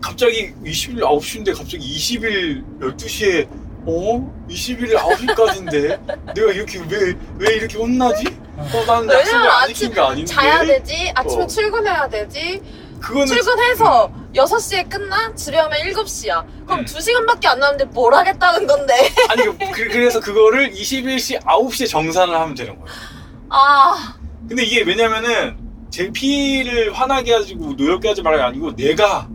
갑자기 0.00 0.52
20일 0.64 1.00
9시인데 1.00 1.56
갑자기 1.56 1.78
20일 1.78 2.80
12시에 2.80 3.48
어? 3.86 4.46
21일 4.48 4.94
9시까지인데 4.96 6.34
내가 6.34 6.52
이렇게 6.52 6.78
왜, 6.90 7.14
왜 7.38 7.54
이렇게 7.56 7.76
혼나지? 7.78 8.24
어, 8.56 8.84
난 8.86 9.10
약속을 9.10 9.40
안 9.40 9.62
아침 9.62 9.74
지킨 9.74 9.94
게 9.94 10.00
아닌데. 10.00 10.32
자야 10.32 10.64
되지, 10.64 11.12
아침에 11.14 11.42
어. 11.42 11.46
출근해야 11.46 12.08
되지, 12.08 12.62
그거는 13.04 13.26
출근해서 13.26 14.10
6시에 14.34 14.88
끝나? 14.88 15.34
집에 15.34 15.60
오면 15.60 15.78
7시야. 15.78 16.44
그럼 16.64 16.80
음. 16.80 16.84
2시간밖에 16.86 17.46
안 17.46 17.58
남는데 17.58 17.84
뭘 17.92 18.14
하겠다는 18.14 18.66
건데. 18.66 18.94
아니 19.28 19.44
그, 19.72 19.88
그래서 19.88 20.20
그거를 20.20 20.70
21시 20.72 21.42
9시에 21.42 21.88
정산을 21.88 22.34
하면 22.34 22.54
되는 22.54 22.74
거예요. 22.74 22.86
아, 23.50 24.14
근데 24.48 24.64
이게 24.64 24.82
왜냐면은 24.82 25.56
제 25.90 26.10
피를 26.10 26.92
화나게 26.92 27.34
하고 27.34 27.74
노엽게 27.76 28.08
하지 28.08 28.22
말아가 28.22 28.46
아니고 28.46 28.74
내가 28.74 29.28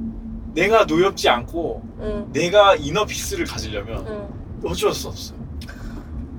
내가 0.53 0.83
노엽지 0.85 1.29
않고 1.29 1.81
응, 2.01 2.25
내가 2.33 2.75
이너 2.75 3.05
피스를 3.05 3.45
가지려면 3.45 4.05
응. 4.07 4.69
어쩔 4.69 4.91
수 4.93 5.07
없어요. 5.09 5.37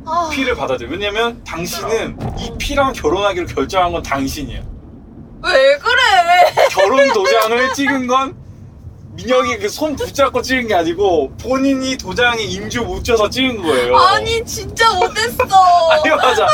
아, 0.05 0.29
피를 0.33 0.57
받아들여. 0.57 0.91
왜냐면 0.91 1.43
당신은 1.45 2.19
이 2.41 2.53
피랑 2.59 2.93
결혼하기로 2.93 3.47
결정한 3.47 3.93
건 3.93 4.03
당신이에요. 4.03 4.80
왜 5.43 5.79
그래? 5.79 6.67
결혼 6.71 7.13
도장을 7.13 7.73
찍은 7.75 8.07
건 8.07 8.37
민혁이 9.13 9.59
그 9.59 9.69
손 9.69 9.97
붙잡고 9.97 10.41
찍은 10.43 10.69
게 10.69 10.75
아니고 10.75 11.33
본인이 11.43 11.97
도장에 11.97 12.43
인주 12.43 12.83
묻혀서 12.83 13.29
찍은 13.29 13.63
거예요. 13.63 13.97
아니, 13.97 14.45
진짜 14.47 14.93
못했어. 14.95 15.45
아니 15.91 16.11
맞아. 16.11 16.47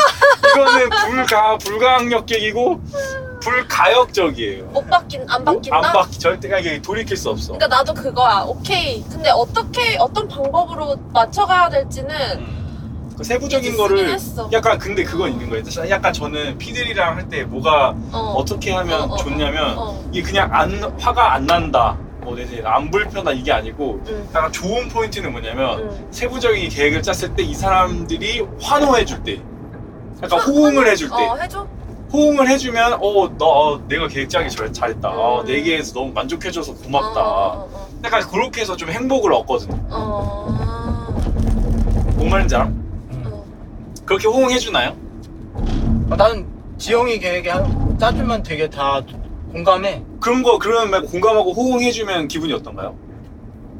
이거는 0.53 0.89
불가 0.89 1.57
불가항력적이고 1.59 2.81
불가역적이에요. 3.41 4.65
못 4.65 4.89
바뀐, 4.89 5.23
안 5.29 5.45
바뀐다? 5.45 5.75
안 5.77 5.81
바뀌 5.93 6.19
절대 6.19 6.59
이게 6.59 6.81
돌이킬 6.81 7.15
수 7.15 7.29
없어. 7.29 7.53
그러니까 7.53 7.67
나도 7.67 7.93
그거야. 7.93 8.43
오케이. 8.45 9.03
근데 9.09 9.29
어떻게, 9.29 9.95
어떤 9.99 10.27
방법으로 10.27 10.95
맞춰가야 11.13 11.69
될지는 11.69 12.09
음. 12.39 12.56
그 13.17 13.23
세부적인 13.23 13.69
이제 13.69 13.77
거를 13.77 13.97
쓰긴 13.97 14.13
했어. 14.13 14.49
약간 14.53 14.77
근데 14.77 15.03
그건 15.03 15.31
있는 15.31 15.49
거예요. 15.49 15.63
약간 15.89 16.13
저는 16.13 16.57
피들이랑 16.57 17.17
할 17.17 17.27
때 17.29 17.43
뭐가 17.43 17.95
어. 18.13 18.33
어떻게 18.37 18.71
하면 18.71 19.01
어, 19.01 19.13
어, 19.13 19.17
좋냐면 19.17 19.77
어. 19.77 20.03
이게 20.11 20.21
그냥 20.21 20.49
안 20.53 20.71
화가 20.99 21.33
안 21.33 21.45
난다. 21.45 21.97
뭐 22.21 22.35
내지 22.35 22.61
안 22.63 22.91
불편하다 22.91 23.31
이게 23.31 23.51
아니고 23.51 24.01
응. 24.07 24.29
약간 24.35 24.51
좋은 24.51 24.87
포인트는 24.89 25.31
뭐냐면 25.31 25.79
응. 25.89 26.07
세부적인 26.11 26.69
계획을 26.69 27.01
짰을 27.01 27.35
때 27.35 27.43
이 27.43 27.53
사람들이 27.55 28.45
환호해 28.61 29.03
줄 29.05 29.23
때. 29.23 29.41
약간 30.23 30.39
호응을 30.39 30.87
해줄 30.87 31.09
때. 31.09 31.15
어, 31.15 31.37
해줘? 31.41 31.67
호응을 32.13 32.47
해주면 32.49 32.93
어, 33.01 33.29
너 33.37 33.45
어, 33.45 33.81
내가 33.87 34.07
계획 34.07 34.29
짜기 34.29 34.49
잘, 34.49 34.71
잘했다. 34.71 35.09
어, 35.09 35.41
음. 35.41 35.45
내게에서 35.47 35.93
너무 35.93 36.11
만족해줘서 36.13 36.73
고맙다. 36.75 37.19
어, 37.21 37.69
어, 37.71 37.87
약간 38.03 38.21
그렇게 38.29 38.61
해서 38.61 38.75
좀 38.77 38.89
행복을 38.89 39.33
얻거든요. 39.33 39.75
어, 39.89 40.47
어. 40.49 42.13
뭔 42.15 42.29
말인지 42.29 42.55
알아? 42.55 42.69
그렇게 44.07 44.27
호응해주나요? 44.29 44.95
아, 46.09 46.15
나는 46.15 46.47
지영이 46.77 47.19
계획에 47.19 47.49
한- 47.49 47.97
짜주면 47.99 48.41
되게 48.41 48.69
다 48.69 49.01
공감해. 49.51 50.01
그런 50.21 50.41
거 50.43 50.57
그러면 50.57 51.05
공감하고 51.05 51.51
호응해주면 51.53 52.27
기분이 52.29 52.53
어떤가요? 52.53 52.97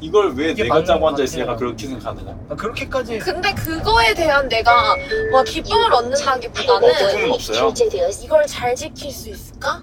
이걸 0.00 0.34
왜 0.34 0.50
이게 0.50 0.64
내가 0.64 0.74
맞는 0.76 0.86
짜고 0.86 1.00
것 1.00 1.08
앉아 1.08 1.22
있어 1.24 1.32
같아요. 1.38 1.42
약간 1.44 1.56
그렇게 1.56 1.86
생각하느냐 1.88 2.38
아, 2.50 2.54
그렇게까지 2.54 3.18
근데 3.18 3.52
그거에 3.54 4.14
대한 4.14 4.48
내가 4.48 4.94
뭐 5.32 5.42
기쁨을 5.42 5.92
어, 5.92 5.96
얻는다기보다는 5.96 6.88
기쁨은 6.94 7.30
없어요? 7.32 7.74
이걸 8.22 8.46
잘 8.46 8.76
지킬 8.76 9.10
수 9.10 9.30
있을까? 9.30 9.82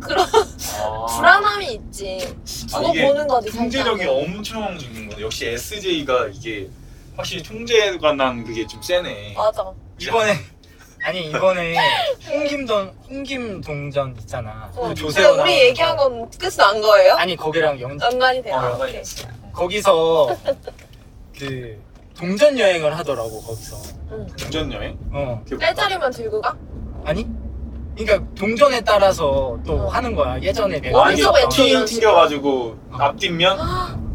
그런 0.00 0.24
아. 0.24 1.06
불안함이 1.06 1.66
있지. 1.74 2.34
아, 2.72 2.78
두고 2.80 2.92
이게 2.94 3.06
보는 3.06 3.26
거지 3.28 3.50
통제력이 3.50 4.04
살짝. 4.04 4.16
엄청 4.16 4.78
죽는 4.78 5.08
거네 5.10 5.22
역시 5.22 5.46
SJ가 5.48 6.28
이게 6.32 6.70
확실히 7.16 7.42
통제에 7.42 7.96
관한 7.98 8.44
그게 8.44 8.66
좀 8.66 8.80
세네 8.82 9.34
맞아. 9.36 9.64
이번에 10.00 10.32
아니 11.04 11.26
이번에 11.30 11.76
홍김동 12.30 12.94
홍김동전 13.10 14.16
있잖아. 14.20 14.70
어. 14.76 14.88
그 14.88 14.94
조세호 14.94 15.42
우리 15.42 15.58
얘기한 15.66 15.96
건 15.96 16.30
끝이 16.38 16.56
난 16.56 16.80
거예요? 16.80 17.14
아니 17.14 17.34
거기랑 17.36 17.80
연 17.80 18.00
연관이 18.00 18.40
돼요. 18.42 18.54
어, 18.54 18.58
아, 18.58 18.70
연관이 18.70 18.90
오케이. 18.92 19.00
있어. 19.02 19.28
거기서 19.52 20.36
그 21.38 21.82
동전 22.16 22.58
여행을 22.58 22.96
하더라고 22.98 23.42
거기서. 23.42 23.76
응. 24.12 24.26
동전 24.38 24.72
여행? 24.72 24.96
어 25.12 25.42
그게 25.48 25.66
뺄자리만 25.66 26.12
들고 26.12 26.40
가? 26.40 26.56
아니? 27.04 27.26
그러니까 27.96 28.34
동전에 28.34 28.80
따라서 28.82 29.58
또 29.66 29.74
어. 29.74 29.88
하는 29.88 30.14
거야. 30.14 30.40
예전에? 30.40 30.80
내가 30.80 31.06
아니 31.06 31.20
이런 31.20 31.84
튕겨가지고 31.84 32.76
앞뒷면? 32.92 33.58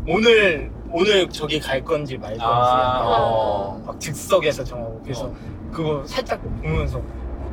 오늘 0.07 0.71
오늘 0.91 1.29
저기 1.29 1.59
갈 1.59 1.83
건지 1.83 2.17
말 2.17 2.31
건지 2.31 2.43
아, 2.43 2.99
막, 3.03 3.07
어. 3.09 3.81
막 3.85 3.99
즉석에서 3.99 4.63
정하고 4.63 5.01
그래서 5.03 5.25
어. 5.25 5.35
그거 5.71 6.03
살짝 6.05 6.41
보면서 6.61 7.01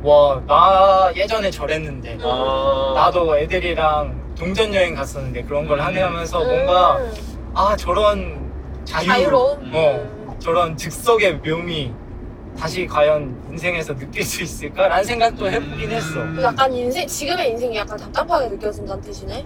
와 0.03 0.39
나 0.47 1.11
예전에 1.15 1.49
저랬는데 1.49 2.17
아. 2.21 2.93
나도 2.95 3.37
애들이랑 3.39 4.35
동전 4.37 4.73
여행 4.73 4.93
갔었는데 4.93 5.43
그런 5.43 5.67
걸 5.67 5.79
음. 5.79 5.83
하네 5.85 6.01
하면서 6.01 6.43
뭔가 6.43 6.97
음, 6.97 7.11
아 7.53 7.75
저런 7.75 8.51
자유 8.85 9.07
자유로움? 9.07 9.71
어 9.73 9.95
음. 9.95 10.35
저런 10.39 10.77
즉석의 10.77 11.37
묘미 11.37 11.91
다시 12.59 12.85
과연 12.85 13.35
인생에서 13.51 13.95
느낄 13.95 14.23
수 14.23 14.43
있을까라는 14.43 15.03
생각도 15.03 15.49
해보긴 15.49 15.91
했어. 15.91 16.21
음. 16.21 16.39
약간 16.41 16.71
인생, 16.73 17.05
지금의 17.07 17.51
인생이 17.51 17.75
약간 17.75 17.97
답답하게 17.97 18.47
느껴진다는 18.49 19.01
뜻이네? 19.01 19.45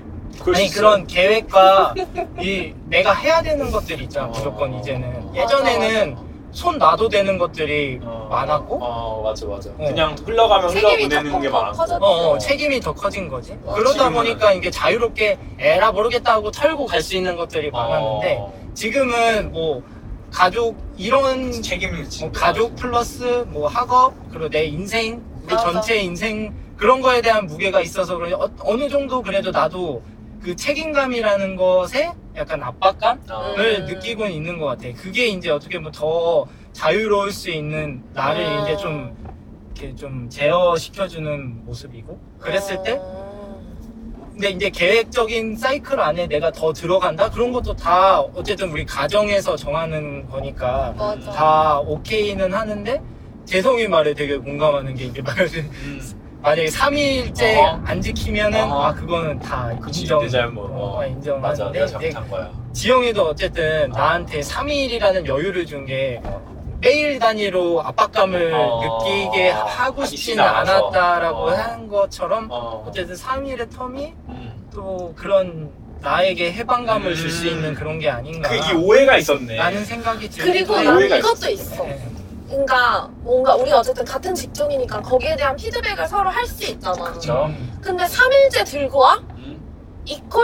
아니 0.53 0.65
있어. 0.65 0.79
그런 0.81 1.07
계획과 1.07 1.93
이 2.39 2.73
내가 2.87 3.13
해야 3.13 3.41
되는 3.41 3.69
것들이 3.71 4.03
있잖아 4.05 4.27
어. 4.27 4.29
무조건 4.29 4.73
이제는 4.79 5.35
예전에는 5.35 6.17
손 6.51 6.77
놔도 6.79 7.09
되는 7.09 7.37
것들이 7.37 7.99
어. 8.01 8.27
많았고 8.31 8.79
어 8.83 9.21
맞아 9.21 9.45
맞아 9.45 9.69
어. 9.71 9.75
그냥 9.77 10.15
흘러가면 10.25 10.69
책임이 10.69 10.91
흘러보내는 11.03 11.31
더 11.31 11.39
게 11.39 11.49
커- 11.49 11.71
커졌다. 11.71 12.05
어, 12.05 12.29
어, 12.31 12.37
책임이 12.37 12.79
더 12.79 12.93
커진 12.93 13.27
거지 13.29 13.53
어, 13.65 13.73
그러다 13.75 14.09
지금은- 14.09 14.13
보니까 14.13 14.53
이게 14.53 14.71
자유롭게 14.71 15.37
에라 15.59 15.91
모르겠다 15.91 16.33
하고 16.33 16.49
털고 16.51 16.85
갈 16.85 17.01
수 17.01 17.15
있는 17.15 17.35
것들이 17.35 17.69
많았는데 17.71 18.37
어. 18.39 18.53
지금은 18.73 19.51
뭐 19.51 19.83
가족 20.31 20.75
이런 20.97 21.51
책임을 21.61 21.99
뭐 22.01 22.09
지고 22.09 22.31
가족 22.31 22.75
플러스 22.75 23.45
뭐 23.49 23.67
학업 23.67 24.13
그리고 24.31 24.49
내 24.49 24.65
인생 24.65 25.21
맞아. 25.49 25.71
전체 25.71 25.97
인생 25.97 26.53
그런 26.77 27.01
거에 27.01 27.21
대한 27.21 27.45
무게가 27.45 27.81
있어서 27.81 28.17
그래 28.17 28.31
어, 28.33 28.49
어느 28.61 28.87
정도 28.89 29.21
그래도 29.21 29.51
나도 29.51 30.01
그 30.41 30.55
책임감이라는 30.55 31.55
것에 31.55 32.11
약간 32.35 32.63
압박감을 32.63 33.21
어. 33.29 33.55
음. 33.57 33.85
느끼고는 33.85 34.31
있는 34.31 34.57
것 34.57 34.65
같아. 34.65 34.87
그게 34.95 35.27
이제 35.27 35.49
어떻게 35.49 35.77
보면 35.77 35.91
더 35.91 36.47
자유로울 36.73 37.31
수 37.31 37.49
있는 37.49 38.01
나를 38.13 38.45
음. 38.45 38.63
이제 38.63 38.77
좀 38.77 39.15
이렇게 39.75 39.95
좀 39.95 40.29
제어시켜주는 40.29 41.65
모습이고 41.65 42.19
그랬을 42.39 42.81
때 42.83 42.97
어. 42.99 43.29
근데 44.31 44.51
이제 44.51 44.69
계획적인 44.69 45.57
사이클 45.57 45.99
안에 45.99 46.27
내가 46.27 46.49
더 46.51 46.71
들어간다 46.71 47.29
그런 47.29 47.51
것도 47.51 47.75
다 47.75 48.21
어쨌든 48.21 48.71
우리 48.71 48.85
가정에서 48.85 49.57
정하는 49.57 50.25
거니까 50.29 50.93
맞아. 50.97 51.31
다 51.31 51.79
오케이는 51.79 52.53
하는데 52.53 53.01
재성이 53.43 53.87
말에 53.89 54.13
되게 54.13 54.37
공감하는 54.37 54.95
게 54.95 55.05
이제 55.05 55.21
말을 55.21 55.47
음. 55.55 56.18
만약에 56.41 56.65
3일째 56.67 57.57
어허. 57.57 57.81
안 57.85 58.01
지키면은 58.01 58.63
어허. 58.63 58.83
아 58.83 58.93
그거는 58.93 59.39
다 59.39 59.71
그치, 59.81 60.01
인정 60.01 60.21
내 60.21 60.29
잘못. 60.29 60.61
어, 60.71 60.97
어. 60.99 61.05
인정하는데 61.05 61.39
맞아 61.47 61.71
내가 61.71 61.85
이제 61.85 61.93
잘못한 62.11 62.29
거야 62.29 62.49
지영이도 62.73 63.23
어쨌든 63.27 63.91
어. 63.91 63.97
나한테 63.97 64.39
3일이라는 64.39 65.25
여유를 65.27 65.65
준 65.65 65.85
게 65.85 66.21
매일 66.81 67.19
단위로 67.19 67.81
압박감을 67.83 68.53
어. 68.53 69.01
느끼게 69.03 69.49
하고 69.49 70.01
하기 70.03 70.15
싶지는 70.15 70.41
않아서. 70.45 70.87
않았다라고 70.87 71.37
어. 71.37 71.49
한 71.51 71.87
것처럼 71.89 72.47
어. 72.49 72.85
어쨌든 72.87 73.15
3일의 73.15 73.69
텀이 73.69 74.13
음. 74.29 74.53
또 74.73 75.13
그런 75.17 75.69
나에게 76.01 76.53
해방감을 76.53 77.15
줄 77.15 77.29
수 77.29 77.47
음. 77.47 77.51
있는 77.51 77.73
그런 77.73 77.99
게 77.99 78.09
아닌가 78.09 78.47
그 78.47 78.55
이 78.55 78.73
오해가 78.81 79.17
있었네 79.17 79.57
라는 79.57 79.83
생각이 79.83 80.29
들기도 80.29 80.73
그리고. 80.73 80.81
난 80.81 80.95
오해가 80.95 81.17
이것도. 81.17 81.49
있어. 81.49 81.83
네. 81.83 81.99
그러니까 82.49 83.09
뭔가 83.21 83.55
우리 83.55 83.71
어쨌든 83.71 84.03
같은 84.03 84.33
직종이니까 84.33 85.01
거기에 85.01 85.35
대한 85.35 85.55
피드백을 85.55 86.07
서로 86.07 86.29
할 86.29 86.45
수 86.47 86.63
있잖아. 86.71 87.11
그쵸. 87.11 87.45
음. 87.47 87.77
근데 87.81 88.03
3일째 88.05 88.65
들고 88.65 88.97
와? 88.99 89.19
음. 89.37 89.59
이퀄? 90.05 90.41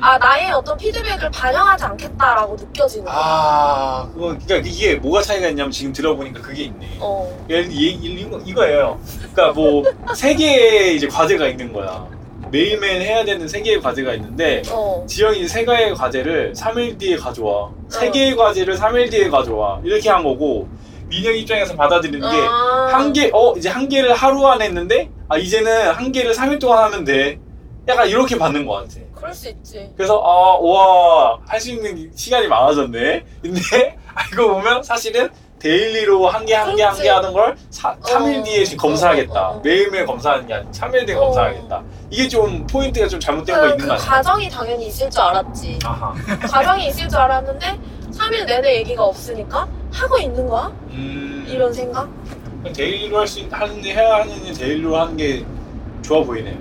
아 0.00 0.16
나의 0.18 0.52
어떤 0.52 0.76
피드백을 0.76 1.30
반영하지 1.30 1.84
않겠다라고 1.84 2.54
느껴지는 2.54 3.04
거야. 3.06 3.14
아 3.16 4.08
그거 4.12 4.26
그러니까 4.46 4.56
이게 4.68 4.94
뭐가 4.96 5.22
차이가 5.22 5.48
있냐면 5.48 5.72
지금 5.72 5.92
들어보니까 5.92 6.40
그게 6.40 6.64
있네 6.64 6.98
어. 7.00 7.44
예를 7.50 7.72
이, 7.72 7.94
이, 7.94 8.20
이거, 8.20 8.38
이거예요. 8.44 9.00
그러니까 9.32 9.52
뭐 9.52 9.82
세 10.14 10.34
개의 10.34 10.96
이제 10.96 11.08
과제가 11.08 11.48
있는 11.48 11.72
거야. 11.72 12.06
매일매일 12.50 13.02
해야 13.02 13.24
되는 13.24 13.48
세 13.48 13.60
개의 13.60 13.80
과제가 13.80 14.14
있는데 14.14 14.62
어. 14.70 15.04
지영이 15.08 15.48
세 15.48 15.64
개의 15.64 15.94
과제를 15.94 16.52
3일 16.54 16.98
뒤에 16.98 17.16
가져와. 17.16 17.70
세 17.88 18.08
어. 18.08 18.12
개의 18.12 18.36
과제를 18.36 18.76
3일 18.76 19.10
뒤에 19.10 19.28
가져와. 19.30 19.80
이렇게 19.82 20.08
한 20.10 20.22
거고 20.22 20.68
민영 21.08 21.34
입장에서 21.34 21.74
받아들이는 21.74 22.20
게 22.20 22.36
아. 22.48 22.88
한 22.92 23.12
개, 23.12 23.30
어, 23.32 23.54
이제 23.56 23.68
한 23.68 23.88
개를 23.88 24.12
하루 24.14 24.46
안에 24.46 24.66
했는데, 24.66 25.10
아, 25.28 25.36
이제는 25.36 25.90
한 25.92 26.12
개를 26.12 26.32
3일 26.34 26.60
동안 26.60 26.84
하면 26.84 27.04
돼. 27.04 27.38
약간 27.88 28.06
이렇게 28.08 28.36
받는 28.38 28.66
것 28.66 28.74
같아. 28.74 29.00
그럴 29.14 29.32
수 29.34 29.48
있지. 29.48 29.90
그래서, 29.96 30.18
아, 30.22 30.58
와, 30.60 31.38
할 31.46 31.60
수 31.60 31.70
있는 31.70 32.10
시간이 32.14 32.46
많아졌네. 32.48 33.24
근데, 33.42 33.96
알고 34.14 34.48
보면 34.54 34.82
사실은 34.82 35.28
daily로 35.58 36.28
한 36.28 36.44
개, 36.46 36.54
한 36.54 36.76
개, 36.76 36.82
한 36.84 36.96
개. 36.96 37.08
하는 37.08 37.32
걸 37.32 37.56
사, 37.70 37.96
3일 37.96 38.40
어. 38.40 38.42
뒤에 38.44 38.64
지금 38.64 38.78
검사하겠다. 38.78 39.32
어, 39.48 39.52
어, 39.52 39.56
어. 39.56 39.60
매일매일 39.64 40.06
검사하는 40.06 40.46
게 40.46 40.54
아니라 40.54 40.70
3일 40.70 41.06
뒤에 41.06 41.16
어. 41.16 41.20
검사하겠다. 41.20 41.82
이게 42.10 42.28
좀 42.28 42.64
포인트가 42.66 43.08
좀 43.08 43.18
잘못된 43.18 43.54
거 43.56 43.60
그, 43.62 43.66
있는 43.70 43.78
그 43.78 43.86
거 43.88 43.92
아니야? 43.94 44.06
과정이 44.06 44.48
당연히 44.48 44.86
있을 44.86 45.10
줄 45.10 45.20
알았지. 45.20 45.78
아하. 45.84 46.14
과정이 46.48 46.86
있을 46.88 47.08
줄 47.08 47.18
알았는데 47.18 47.78
3일 48.12 48.44
내내 48.46 48.76
얘기가 48.76 49.02
없으니까 49.04 49.66
하고 49.92 50.18
있는 50.18 50.46
거야? 50.46 50.72
음. 50.90 51.44
이런 51.48 51.72
생각? 51.72 52.08
데일리로 52.74 53.18
할 53.18 53.26
수, 53.26 53.40
하는, 53.50 53.82
해야 53.84 54.16
하는 54.16 54.44
일 54.44 54.52
데일리로 54.52 54.96
하는 54.96 55.16
게 55.16 55.44
좋아 56.02 56.22
보이네요. 56.22 56.56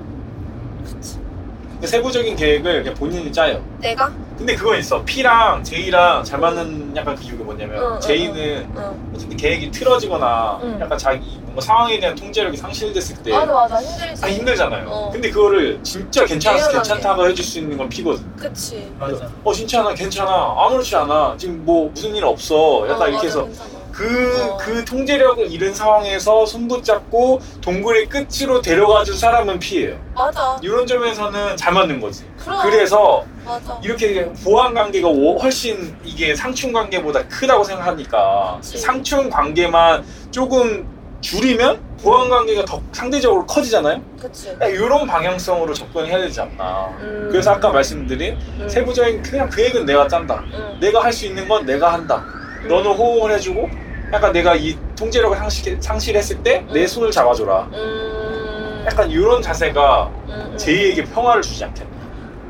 세부적인 1.83 2.35
계획을 2.35 2.83
그냥 2.83 2.95
본인이 2.95 3.31
짜요. 3.31 3.63
내가? 3.79 4.11
근데 4.37 4.55
그건 4.55 4.79
있어. 4.79 5.03
P랑 5.03 5.63
J랑 5.63 6.23
잘 6.23 6.39
맞는 6.39 6.95
약간 6.95 7.15
비유가 7.15 7.43
뭐냐면 7.43 7.83
응, 7.83 7.93
응, 7.95 7.99
J는 7.99 8.67
응. 8.75 9.11
어쨌든 9.13 9.37
계획이 9.37 9.71
틀어지거나 9.71 10.59
응. 10.63 10.79
약간 10.79 10.97
자기 10.97 11.39
뭔가 11.57 11.61
상황에 11.61 11.99
대한 11.99 12.15
통제력이 12.15 12.55
상실됐을 12.55 13.23
때 13.23 13.31
맞아 13.31 13.51
맞아 13.51 13.81
힘들지. 13.81 14.23
아, 14.25 14.29
힘들잖아요. 14.29 14.87
어. 14.89 15.09
근데 15.11 15.29
그거를 15.31 15.79
진짜 15.83 16.23
괜찮아서. 16.23 16.71
괜찮다고 16.71 17.27
해줄 17.27 17.43
수 17.43 17.59
있는 17.59 17.77
건 17.77 17.89
P거든. 17.89 18.35
그치. 18.35 18.91
맞아. 18.99 19.27
어 19.43 19.51
진짜 19.53 19.81
나 19.83 19.93
괜찮아. 19.93 20.55
아무렇지 20.57 20.95
않아. 20.95 21.35
지금 21.37 21.65
뭐 21.65 21.89
무슨 21.89 22.15
일 22.15 22.23
없어. 22.25 22.85
약간 22.87 23.01
어, 23.01 23.07
이렇게 23.07 23.15
맞아, 23.15 23.27
해서 23.27 23.45
괜찮아. 23.45 23.69
그, 23.91 24.47
어. 24.51 24.57
그 24.57 24.85
통제력을 24.85 25.51
잃은 25.51 25.73
상황에서 25.73 26.45
손붙잡고 26.45 27.39
동굴의 27.61 28.07
끝으로 28.09 28.61
데려가 28.61 29.03
준 29.03 29.17
사람은 29.17 29.57
P예요. 29.57 29.97
맞아. 30.13 30.59
이런 30.61 30.85
점에서는 30.85 31.57
잘 31.57 31.73
맞는 31.73 31.99
거지. 31.99 32.23
그럼. 32.37 32.61
그래서 32.61 33.25
맞아. 33.43 33.79
이렇게 33.83 34.31
보완 34.43 34.75
관계가 34.75 35.07
오- 35.07 35.39
훨씬 35.39 35.97
이게 36.03 36.35
상충 36.35 36.71
관계보다 36.71 37.27
크다고 37.27 37.63
생각하니까 37.63 38.57
그치. 38.61 38.77
상충 38.77 39.31
관계만 39.31 40.05
조금 40.29 40.95
줄이면 41.21 41.79
보완 42.01 42.29
관계가 42.29 42.63
더 42.65 42.81
상대적으로 42.91 43.45
커지잖아요. 43.45 44.01
그치. 44.21 44.55
이런 44.61 45.07
방향성으로 45.07 45.73
접근해야 45.73 46.19
되지 46.19 46.41
않나. 46.41 46.95
음. 46.99 47.27
그래서 47.31 47.51
아까 47.51 47.69
말씀드린 47.71 48.37
음. 48.59 48.69
세부적인 48.69 49.23
그냥 49.23 49.49
계획은 49.49 49.85
내가 49.85 50.07
짠다. 50.07 50.35
음. 50.53 50.77
내가 50.79 51.03
할 51.03 51.11
수 51.11 51.25
있는 51.25 51.47
건 51.47 51.65
내가 51.65 51.93
한다. 51.93 52.23
음. 52.63 52.67
너는 52.67 52.91
호응을 52.91 53.31
해주고 53.35 53.67
약간 54.13 54.31
내가 54.31 54.55
이 54.55 54.77
통제력을 54.95 55.35
상실, 55.37 55.77
상실했을 55.81 56.43
때내 56.43 56.81
음. 56.83 56.87
손을 56.87 57.11
잡아줘라. 57.11 57.69
음. 57.73 58.83
약간 58.85 59.09
이런 59.09 59.41
자세가 59.41 60.11
음, 60.29 60.49
음. 60.51 60.57
제이에게 60.57 61.03
평화를 61.05 61.41
주지 61.41 61.63
않겠나. 61.65 61.91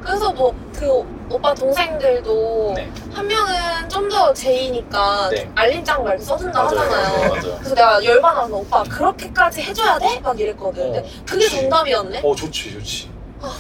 그래서 0.03 0.31
뭐 0.31 0.53
그 0.77 1.03
오빠 1.29 1.53
동생들도 1.55 2.73
네. 2.75 2.87
한 3.17 3.27
명은 3.27 3.89
좀 3.89 4.07
더 4.07 4.33
제이니까 4.33 5.29
네. 5.29 5.49
알림장 5.53 6.01
막 6.03 6.11
이렇게 6.11 6.23
써준다 6.23 6.63
맞아요. 6.63 6.79
하잖아요. 6.79 7.19
맞아요. 7.29 7.57
그래서 7.59 7.75
내가 7.75 8.03
열받아서 8.03 8.55
오빠 8.55 8.83
그렇게까지 8.83 9.61
해줘야 9.63 9.99
돼? 9.99 10.19
막 10.21 10.39
이랬거든. 10.39 10.83
근데 10.83 10.99
어, 10.99 11.03
그게 11.25 11.43
그치. 11.45 11.55
정답이었네. 11.61 12.21
어 12.23 12.33
좋지 12.35 12.71
좋지. 12.73 13.09
아. 13.41 13.53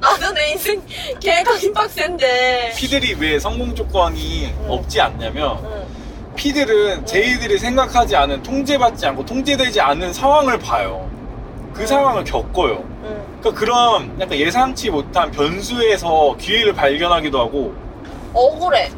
나는 0.00 0.34
내 0.34 0.52
인생 0.52 0.80
계획하기 1.20 1.72
빡센데. 1.72 2.74
피들이 2.76 3.14
왜 3.18 3.38
성공 3.38 3.74
조건이 3.74 4.54
응. 4.62 4.70
없지 4.70 5.00
않냐면 5.00 5.58
응. 5.64 5.86
피들은 6.36 7.04
제이들이 7.04 7.58
생각하지 7.58 8.14
않은 8.16 8.42
통제받지 8.44 9.06
않고 9.06 9.24
통제되지 9.26 9.80
않는 9.80 10.12
상황을 10.12 10.58
봐요. 10.60 11.10
그 11.74 11.86
상황을 11.86 12.22
겪어요. 12.24 12.84
응. 13.04 13.22
그러니까 13.40 13.52
그런 13.60 14.20
약간 14.20 14.36
예상치 14.36 14.90
못한 14.90 15.30
변수에서 15.30 16.36
기회를 16.38 16.72
발견하기도 16.74 17.38
하고 17.38 17.74
억울해. 18.34 18.90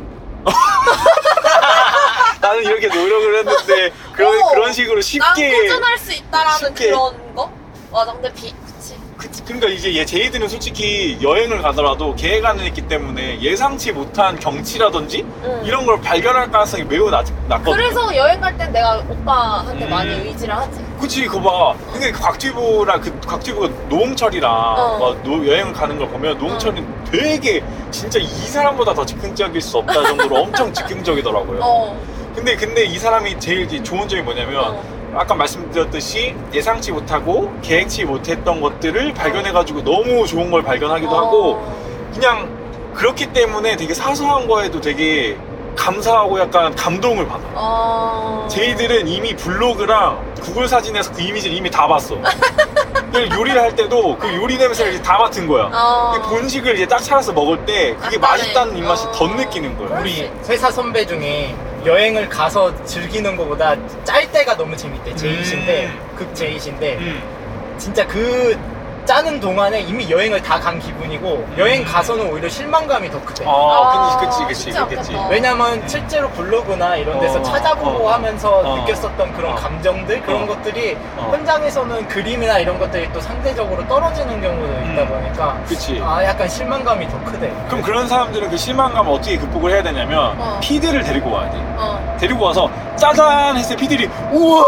나는 2.41 2.63
이렇게 2.65 2.89
노력을 2.89 3.39
했는데 3.39 3.93
그런 4.13 4.41
어. 4.43 4.49
그런 4.51 4.73
식으로 4.73 4.95
난 4.95 5.03
쉽게 5.03 5.61
꾸준할 5.61 5.99
수 5.99 6.13
있다라는 6.13 6.59
쉽게. 6.59 6.87
그런 6.87 7.35
거? 7.35 7.51
맞아. 7.93 8.13
근데 8.13 8.33
비, 8.33 8.55
그치. 8.65 8.95
그, 9.19 9.29
그러니까 9.45 9.69
이제 9.69 9.95
얘 9.95 10.05
J들은 10.07 10.49
솔직히 10.49 11.19
여행을 11.21 11.61
가더라도 11.61 12.15
계획안은 12.17 12.65
있기 12.67 12.89
때문에 12.89 13.41
예상치 13.43 13.93
못한 13.93 14.39
경치라든지 14.41 15.27
응. 15.45 15.63
이런 15.67 15.85
걸 15.85 16.01
발견할 16.01 16.51
가능성이 16.51 16.85
매우 16.85 17.11
낮, 17.11 17.27
낮거든요. 17.47 17.75
그래서 17.77 18.17
여행 18.17 18.41
갈 18.41 18.57
땐 18.57 18.73
내가 18.73 18.97
오빠한테 19.09 19.85
음. 19.85 19.91
많이 19.91 20.11
의지를 20.29 20.57
하지. 20.57 20.81
그치 21.01 21.27
그거 21.27 21.41
봐. 21.41 21.75
근데 21.93 22.13
그 22.13 22.21
곽튜브랑 22.21 23.01
그 23.01 23.21
곽튜브가 23.27 23.69
노홍철이랑 23.89 24.53
어. 24.53 24.99
막 24.99 25.23
노- 25.23 25.47
여행을 25.47 25.73
가는 25.73 25.99
걸 25.99 26.09
보면 26.09 26.39
노홍철이 26.39 26.85
되게 27.11 27.63
진짜 27.91 28.19
이 28.19 28.27
사람보다 28.27 28.95
더 28.95 29.05
즉흥적일 29.05 29.61
수 29.61 29.79
없다 29.79 30.03
정도로 30.03 30.37
엄청 30.45 30.73
즉흥적이더라고요. 30.73 31.61
어. 31.63 32.01
근데 32.35 32.55
근데 32.57 32.85
이 32.85 32.99
사람이 32.99 33.39
제일 33.41 33.63
이제 33.63 33.83
좋은 33.83 34.07
점이 34.09 34.23
뭐냐면 34.23 34.57
어. 34.65 34.83
아까 35.17 35.35
말씀드렸듯이 35.35 36.35
예상치 36.53 36.93
못하고 36.93 37.51
계획치 37.63 38.05
못했던 38.05 38.61
것들을 38.61 39.13
발견해가지고 39.15 39.83
너무 39.83 40.25
좋은 40.27 40.51
걸 40.51 40.63
발견하기도 40.63 41.11
하고 41.17 41.55
어. 41.55 42.11
그냥 42.15 42.49
그렇기 42.95 43.33
때문에 43.33 43.77
되게 43.77 43.95
사소한 43.95 44.47
거에도 44.47 44.81
되게 44.81 45.37
감사하고 45.77 46.39
약간 46.41 46.75
감동을 46.75 47.27
받아. 47.27 47.43
어. 47.55 48.49
제이들은 48.51 49.09
이미 49.09 49.35
블로그랑 49.35 50.35
구글 50.41 50.69
사진에서 50.69 51.13
그 51.13 51.23
이미지를 51.23 51.57
이미 51.57 51.71
다 51.71 51.87
봤어. 51.87 52.17
요리를 53.15 53.61
할 53.61 53.75
때도 53.75 54.17
그 54.19 54.35
요리 54.37 54.57
냄새를 54.57 54.95
이제 54.95 55.03
다 55.03 55.19
맡은 55.19 55.47
거야. 55.47 55.71
어. 55.73 56.13
그 56.15 56.29
본식을 56.31 56.75
이제 56.77 56.87
딱 56.87 56.99
차려서 56.99 57.33
먹을 57.33 57.65
때 57.67 57.95
그게 57.97 58.17
약간의, 58.17 58.19
맛있다는 58.19 58.77
입맛이 58.77 59.07
어. 59.07 59.13
더 59.13 59.27
느끼는 59.29 59.77
거야. 59.77 60.01
우리. 60.01 60.31
회사 60.49 60.71
선배 60.71 61.05
중에 61.07 61.55
여행을 61.85 62.29
가서 62.29 62.73
즐기는 62.85 63.37
것보다 63.37 63.75
짤 64.05 64.31
때가 64.31 64.57
너무 64.57 64.77
재밌대. 64.77 65.15
제이신데, 65.17 65.87
음. 65.87 66.17
극 66.17 66.35
제이신데, 66.35 66.97
음. 66.97 67.23
진짜 67.79 68.07
그 68.07 68.59
짜는 69.11 69.41
동안에 69.41 69.81
이미 69.81 70.09
여행을 70.09 70.41
다 70.41 70.61
간 70.61 70.79
기분이고, 70.79 71.49
여행 71.59 71.83
가서는 71.83 72.31
오히려 72.31 72.49
실망감이 72.49 73.11
더 73.11 73.21
크대. 73.25 73.45
아, 73.49 74.19
그치, 74.21 74.45
그치, 74.45 74.45
그치, 74.47 74.71
그렇겠지. 74.73 75.13
않겠다. 75.15 75.29
왜냐면 75.29 75.89
실제로 75.89 76.29
블로그나 76.31 76.95
이런 76.97 77.19
데서 77.19 77.41
어, 77.41 77.43
찾아보고 77.43 78.07
어, 78.07 78.13
하면서 78.13 78.59
어. 78.59 78.77
느꼈었던 78.77 79.33
그런 79.33 79.53
어. 79.53 79.55
감정들 79.57 80.23
그런 80.23 80.43
어. 80.43 80.47
것들이 80.47 80.97
어. 81.17 81.31
현장에서는 81.33 82.07
그림이나 82.09 82.59
이런 82.59 82.79
것들이 82.79 83.11
또 83.13 83.21
상대적으로 83.21 83.85
떨어지는 83.89 84.41
경우도 84.41 84.73
있다 84.93 85.03
음. 85.03 85.09
보니까 85.09 85.59
그치. 85.67 85.99
아 86.05 86.23
약간 86.23 86.47
실망감이 86.49 87.09
더 87.09 87.25
크대. 87.25 87.51
그럼 87.69 87.83
그런 87.83 88.07
사람들은 88.07 88.49
그 88.51 88.57
실망감을 88.57 89.13
어떻게 89.13 89.39
극복을 89.39 89.73
해야 89.73 89.83
되냐면 89.83 90.37
어. 90.39 90.61
피드를 90.63 91.03
데리고 91.03 91.31
와야 91.33 91.51
돼. 91.51 91.57
어. 91.79 92.17
데리고 92.21 92.45
와서 92.45 92.71
짜잔 92.97 93.57
했을 93.57 93.75
때 93.75 93.81
피들이 93.81 94.09
우와 94.31 94.63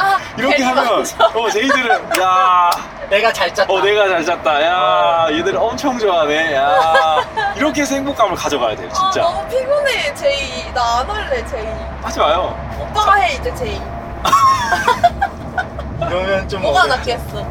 아, 0.00 0.18
이렇게 0.36 0.56
데리고 0.56 0.80
하면. 0.80 1.04
어 1.34 1.48
제이들은 1.50 1.90
야 2.20 2.70
내가 3.10 3.32
잘 3.32 3.52
짰다. 3.52 3.72
어, 3.72 3.80
내가 3.80 4.08
잘 4.08 4.24
잤다. 4.24 4.62
야, 4.62 5.26
얘들 5.32 5.56
엄청 5.56 5.98
좋아하네. 5.98 6.54
야, 6.54 7.20
이렇게 7.56 7.80
해서 7.82 7.94
행복감을 7.96 8.36
가져가야 8.36 8.76
돼요, 8.76 8.88
아, 8.92 8.94
진짜. 9.10 9.20
너무 9.28 9.48
피곤해, 9.48 10.14
제이. 10.14 10.72
나 10.72 11.00
안 11.00 11.10
할래, 11.10 11.44
제이. 11.46 11.66
하지 12.02 12.18
마요. 12.20 12.56
오빠가 12.78 13.14
해, 13.16 13.34
이제 13.34 13.52
제이. 13.56 13.80
이러면 16.00 16.48
좀 16.48 16.62
뭐가 16.62 16.82
어려- 16.84 16.96
낫겠어? 16.96 17.46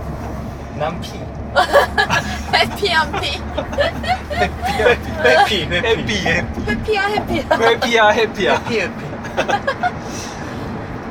난 0.75 0.99
피. 1.01 1.19
해피한 2.55 3.11
피. 3.19 3.41
회피, 5.23 5.65
회피. 5.65 5.75
해피, 5.75 6.27
해피. 6.27 6.27
해피야, 6.67 7.01
해피야. 7.07 7.43
해피야, 7.59 8.07
해피야. 8.09 8.53
해피, 8.53 8.79
해피. 8.81 9.05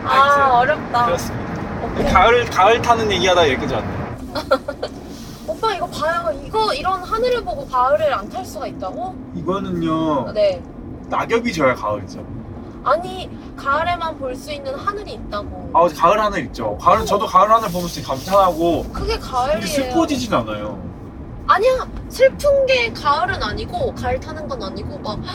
아, 0.07 0.49
어렵다. 0.55 1.05
그렇습니다. 1.07 1.49
오케이. 1.85 2.07
가을, 2.13 2.45
가을 2.51 2.81
타는 2.81 3.13
얘기하다 3.13 3.43
여기까지 3.51 3.75
왔네. 3.75 3.98
오빠 5.47 5.75
이거 5.75 5.87
봐요. 5.87 6.31
이거 6.45 6.75
이런 6.75 7.03
하늘을 7.03 7.43
보고 7.45 7.67
가을을 7.67 8.13
안 8.15 8.29
탈 8.29 8.45
수가 8.45 8.67
있다고? 8.67 9.15
이거는요, 9.35 10.33
네. 10.33 10.63
낙엽이 11.09 11.53
져야 11.53 11.75
가을이죠. 11.75 12.25
아니 12.85 13.29
가을에만 13.57 14.19
볼 14.19 14.37
수 14.37 14.53
있는 14.53 14.75
하늘이 14.75 15.15
있다고. 15.15 15.71
아, 15.75 15.89
가을 15.89 16.21
하늘 16.21 16.45
있죠. 16.47 16.77
가을은 16.79 17.07
저도 17.07 17.27
가을 17.27 17.51
하늘 17.51 17.69
보면서 17.71 18.03
감탄하고, 18.03 18.85
그게 18.93 19.19
가을이에요. 19.19 19.61
근데 19.61 19.67
슬퍼지진 19.67 20.33
않아요. 20.35 20.87
아니야 21.47 21.89
슬픈 22.11 22.67
게 22.67 22.93
가을은 22.93 23.43
아니고 23.43 23.95
가을 23.95 24.21
타는 24.21 24.47
건 24.49 24.63
아니고 24.63 24.99
막. 24.99 25.19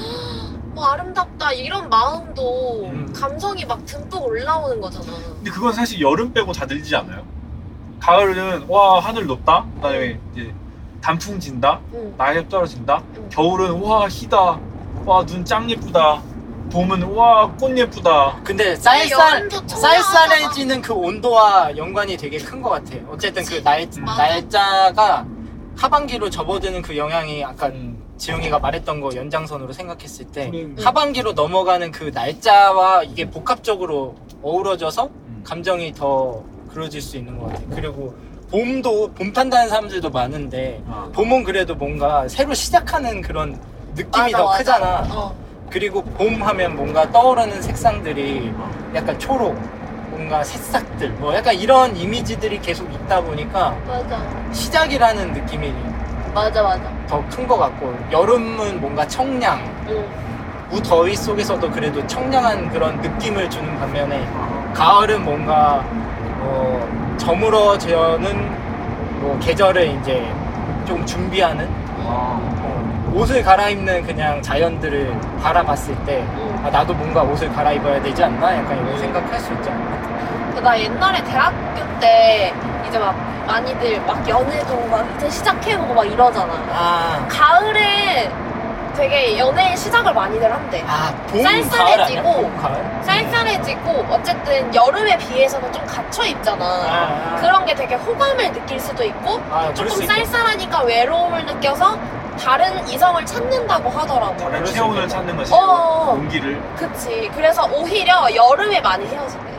뭐 0.73 0.85
아름답다 0.85 1.53
이런 1.53 1.87
마음도 1.87 2.85
음. 2.85 3.13
감성이 3.15 3.63
막 3.63 3.85
듬뿍 3.85 4.23
올라오는 4.25 4.81
거잖아. 4.81 5.05
근데 5.35 5.51
그건 5.51 5.71
사실 5.71 6.01
여름 6.01 6.33
빼고 6.33 6.51
다 6.51 6.65
들리지 6.65 6.95
않아요? 6.95 7.23
가을은, 8.03 8.65
와, 8.67 8.99
하늘 8.99 9.25
높다. 9.25 9.65
그 9.75 9.81
다음에 9.81 10.19
이제 10.33 10.53
단풍 11.01 11.39
진다. 11.39 11.79
응. 11.93 12.13
낙엽 12.17 12.49
떨어진다. 12.49 13.01
응. 13.15 13.29
겨울은 13.29 13.81
와 13.81 14.07
희다. 14.09 14.59
와 15.05 15.25
눈 15.25 15.45
짱 15.45 15.69
예쁘다. 15.69 16.21
봄은 16.69 17.01
와 17.03 17.47
꽃 17.57 17.77
예쁘다. 17.77 18.41
근데 18.43 18.75
쌀쌀 18.75 19.09
여름도 19.37 19.65
청량하잖아. 19.67 20.01
쌀쌀해지는 20.01 20.81
그 20.81 20.93
온도와 20.93 21.75
연관이 21.77 22.17
되게 22.17 22.37
큰 22.37 22.61
것 22.61 22.71
같아. 22.71 22.95
어쨌든 23.09 23.45
그 23.45 23.61
날, 23.63 23.87
맞아. 24.01 24.23
날짜가 24.23 25.25
하반기로 25.77 26.29
접어드는 26.29 26.81
그 26.81 26.97
영향이 26.97 27.43
아까 27.45 27.71
지영이가 28.17 28.59
말했던 28.59 28.99
거 28.99 29.15
연장선으로 29.15 29.71
생각했을 29.73 30.25
때 30.25 30.51
음. 30.53 30.75
하반기로 30.77 31.33
넘어가는 31.33 31.91
그 31.91 32.11
날짜와 32.13 33.03
이게 33.03 33.29
복합적으로 33.29 34.15
어우러져서 34.41 35.09
감정이 35.43 35.93
더 35.93 36.43
그려질 36.73 37.01
수 37.01 37.17
있는 37.17 37.37
것 37.37 37.47
같아. 37.49 37.61
그리고 37.75 38.13
봄도 38.51 39.11
봄 39.13 39.31
탄다는 39.31 39.69
사람들도 39.69 40.09
많은데 40.09 40.81
아. 40.89 41.07
봄은 41.13 41.43
그래도 41.43 41.75
뭔가 41.75 42.27
새로 42.27 42.53
시작하는 42.53 43.21
그런 43.21 43.59
느낌이 43.95 44.31
맞아, 44.31 44.37
더 44.37 44.45
맞아. 44.45 44.57
크잖아. 44.57 45.07
어. 45.11 45.35
그리고 45.69 46.03
봄 46.03 46.41
하면 46.41 46.75
뭔가 46.75 47.09
떠오르는 47.11 47.61
색상들이 47.61 48.51
약간 48.93 49.17
초록, 49.17 49.55
뭔가 50.11 50.43
새싹들, 50.43 51.09
뭐 51.13 51.33
약간 51.33 51.55
이런 51.55 51.95
이미지들이 51.95 52.59
계속 52.61 52.91
있다 52.93 53.21
보니까 53.21 53.75
맞아. 53.87 54.51
시작이라는 54.51 55.33
느낌이 55.33 55.73
맞아 56.33 56.61
맞아. 56.61 56.81
더 57.07 57.23
큰 57.29 57.47
것 57.47 57.57
같고 57.57 57.95
여름은 58.11 58.81
뭔가 58.81 59.07
청량, 59.07 59.59
응. 59.89 60.05
무더위 60.69 61.15
속에서도 61.15 61.69
그래도 61.71 62.05
청량한 62.07 62.69
그런 62.71 62.99
느낌을 63.01 63.49
주는 63.49 63.75
반면에 63.79 64.27
가을은 64.73 65.23
뭔가 65.23 65.83
어, 66.43 67.15
저물어져는 67.17 69.21
뭐 69.21 69.39
계절을 69.41 69.87
이제 69.87 70.25
좀 70.85 71.05
준비하는 71.05 71.67
어, 71.99 73.11
옷을 73.15 73.43
갈아입는 73.43 74.05
그냥 74.05 74.41
자연들을 74.41 75.13
바라봤을 75.41 75.95
때 76.05 76.23
응. 76.37 76.61
아, 76.65 76.69
나도 76.69 76.93
뭔가 76.93 77.21
옷을 77.21 77.51
갈아입어야 77.53 78.01
되지 78.01 78.23
않나? 78.23 78.55
약간 78.57 78.77
이런 78.85 78.97
생각할 78.97 79.39
수 79.39 79.53
있지 79.53 79.69
않나? 79.69 80.61
나 80.61 80.79
옛날에 80.79 81.23
대학교 81.23 81.99
때 81.99 82.53
이제 82.87 82.97
막 82.97 83.15
많이들 83.45 84.01
막 84.05 84.27
연애도 84.27 84.87
막 84.89 85.05
이제 85.15 85.29
시작해보고 85.29 85.93
막 85.93 86.05
이러잖아. 86.05 86.53
아, 86.71 87.25
가을에 87.29 88.29
되게 88.95 89.37
연애 89.37 89.75
시작을 89.75 90.13
많이들 90.13 90.51
한대. 90.51 90.83
아, 90.87 91.11
봄, 91.27 91.41
쌀쌀해지고. 91.41 91.71
가을 91.77 92.01
아니야? 92.01 92.21
봄, 92.23 92.57
가을? 92.61 93.03
쌀쌀해지고 93.03 94.05
어쨌든 94.11 94.73
여름에 94.75 95.17
비해서는 95.17 95.71
좀 95.73 95.85
갇혀 95.85 96.23
입잖아. 96.25 96.63
아, 96.65 97.33
아. 97.33 97.37
그런 97.41 97.65
게 97.65 97.73
되게 97.73 97.95
호감을 97.95 98.51
느낄 98.53 98.79
수도 98.79 99.03
있고 99.03 99.41
아, 99.51 99.71
그럴 99.73 99.75
조금 99.89 100.03
있겠다. 100.03 100.15
쌀쌀하니까 100.25 100.83
외로움을 100.83 101.45
느껴서 101.45 101.97
다른 102.39 102.87
이성을 102.87 103.25
찾는다고 103.25 103.89
하더라고. 103.89 104.37
다른 104.37 104.51
그럴 104.53 104.67
수 104.67 104.73
체온을 104.73 104.95
있겠다. 105.03 105.07
찾는 105.15 105.37
것이 105.37 105.53
어. 105.53 106.15
온기를. 106.17 106.61
그치. 106.75 107.31
그래서 107.35 107.67
오히려 107.73 108.27
여름에 108.33 108.79
많이 108.81 109.05
헤어진대. 109.07 109.53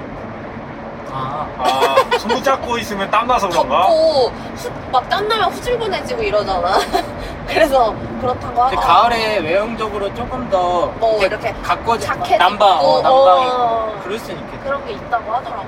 아, 1.15 1.47
아 1.59 2.19
손 2.19 2.29
붙잡고 2.31 2.79
있으면 2.79 3.11
땀 3.11 3.27
나서 3.27 3.49
그런가? 3.49 3.83
덥고 3.83 4.33
후- 4.57 4.71
막 4.93 5.09
땀 5.09 5.29
나면 5.29 5.51
후줄근해지고 5.53 6.23
이러잖아. 6.23 6.79
그래서 7.47 7.95
그렇다고 8.21 8.55
근데 8.55 8.77
하더라고. 8.77 8.81
가을에 8.81 9.39
외형적으로 9.41 10.15
조금 10.15 10.49
더 10.49 10.91
뭐 10.99 11.23
이렇게 11.25 11.53
가꿔지 11.63 12.07
자켓 12.07 12.39
남방, 12.39 12.77
입고, 12.77 12.87
어, 12.87 13.03
남방 13.03 13.49
어. 13.61 14.01
그럴 14.05 14.19
수 14.19 14.33
있겠다. 14.33 14.65
그런 14.65 14.85
게 14.87 14.93
있다고 14.93 15.33
하더라고. 15.35 15.67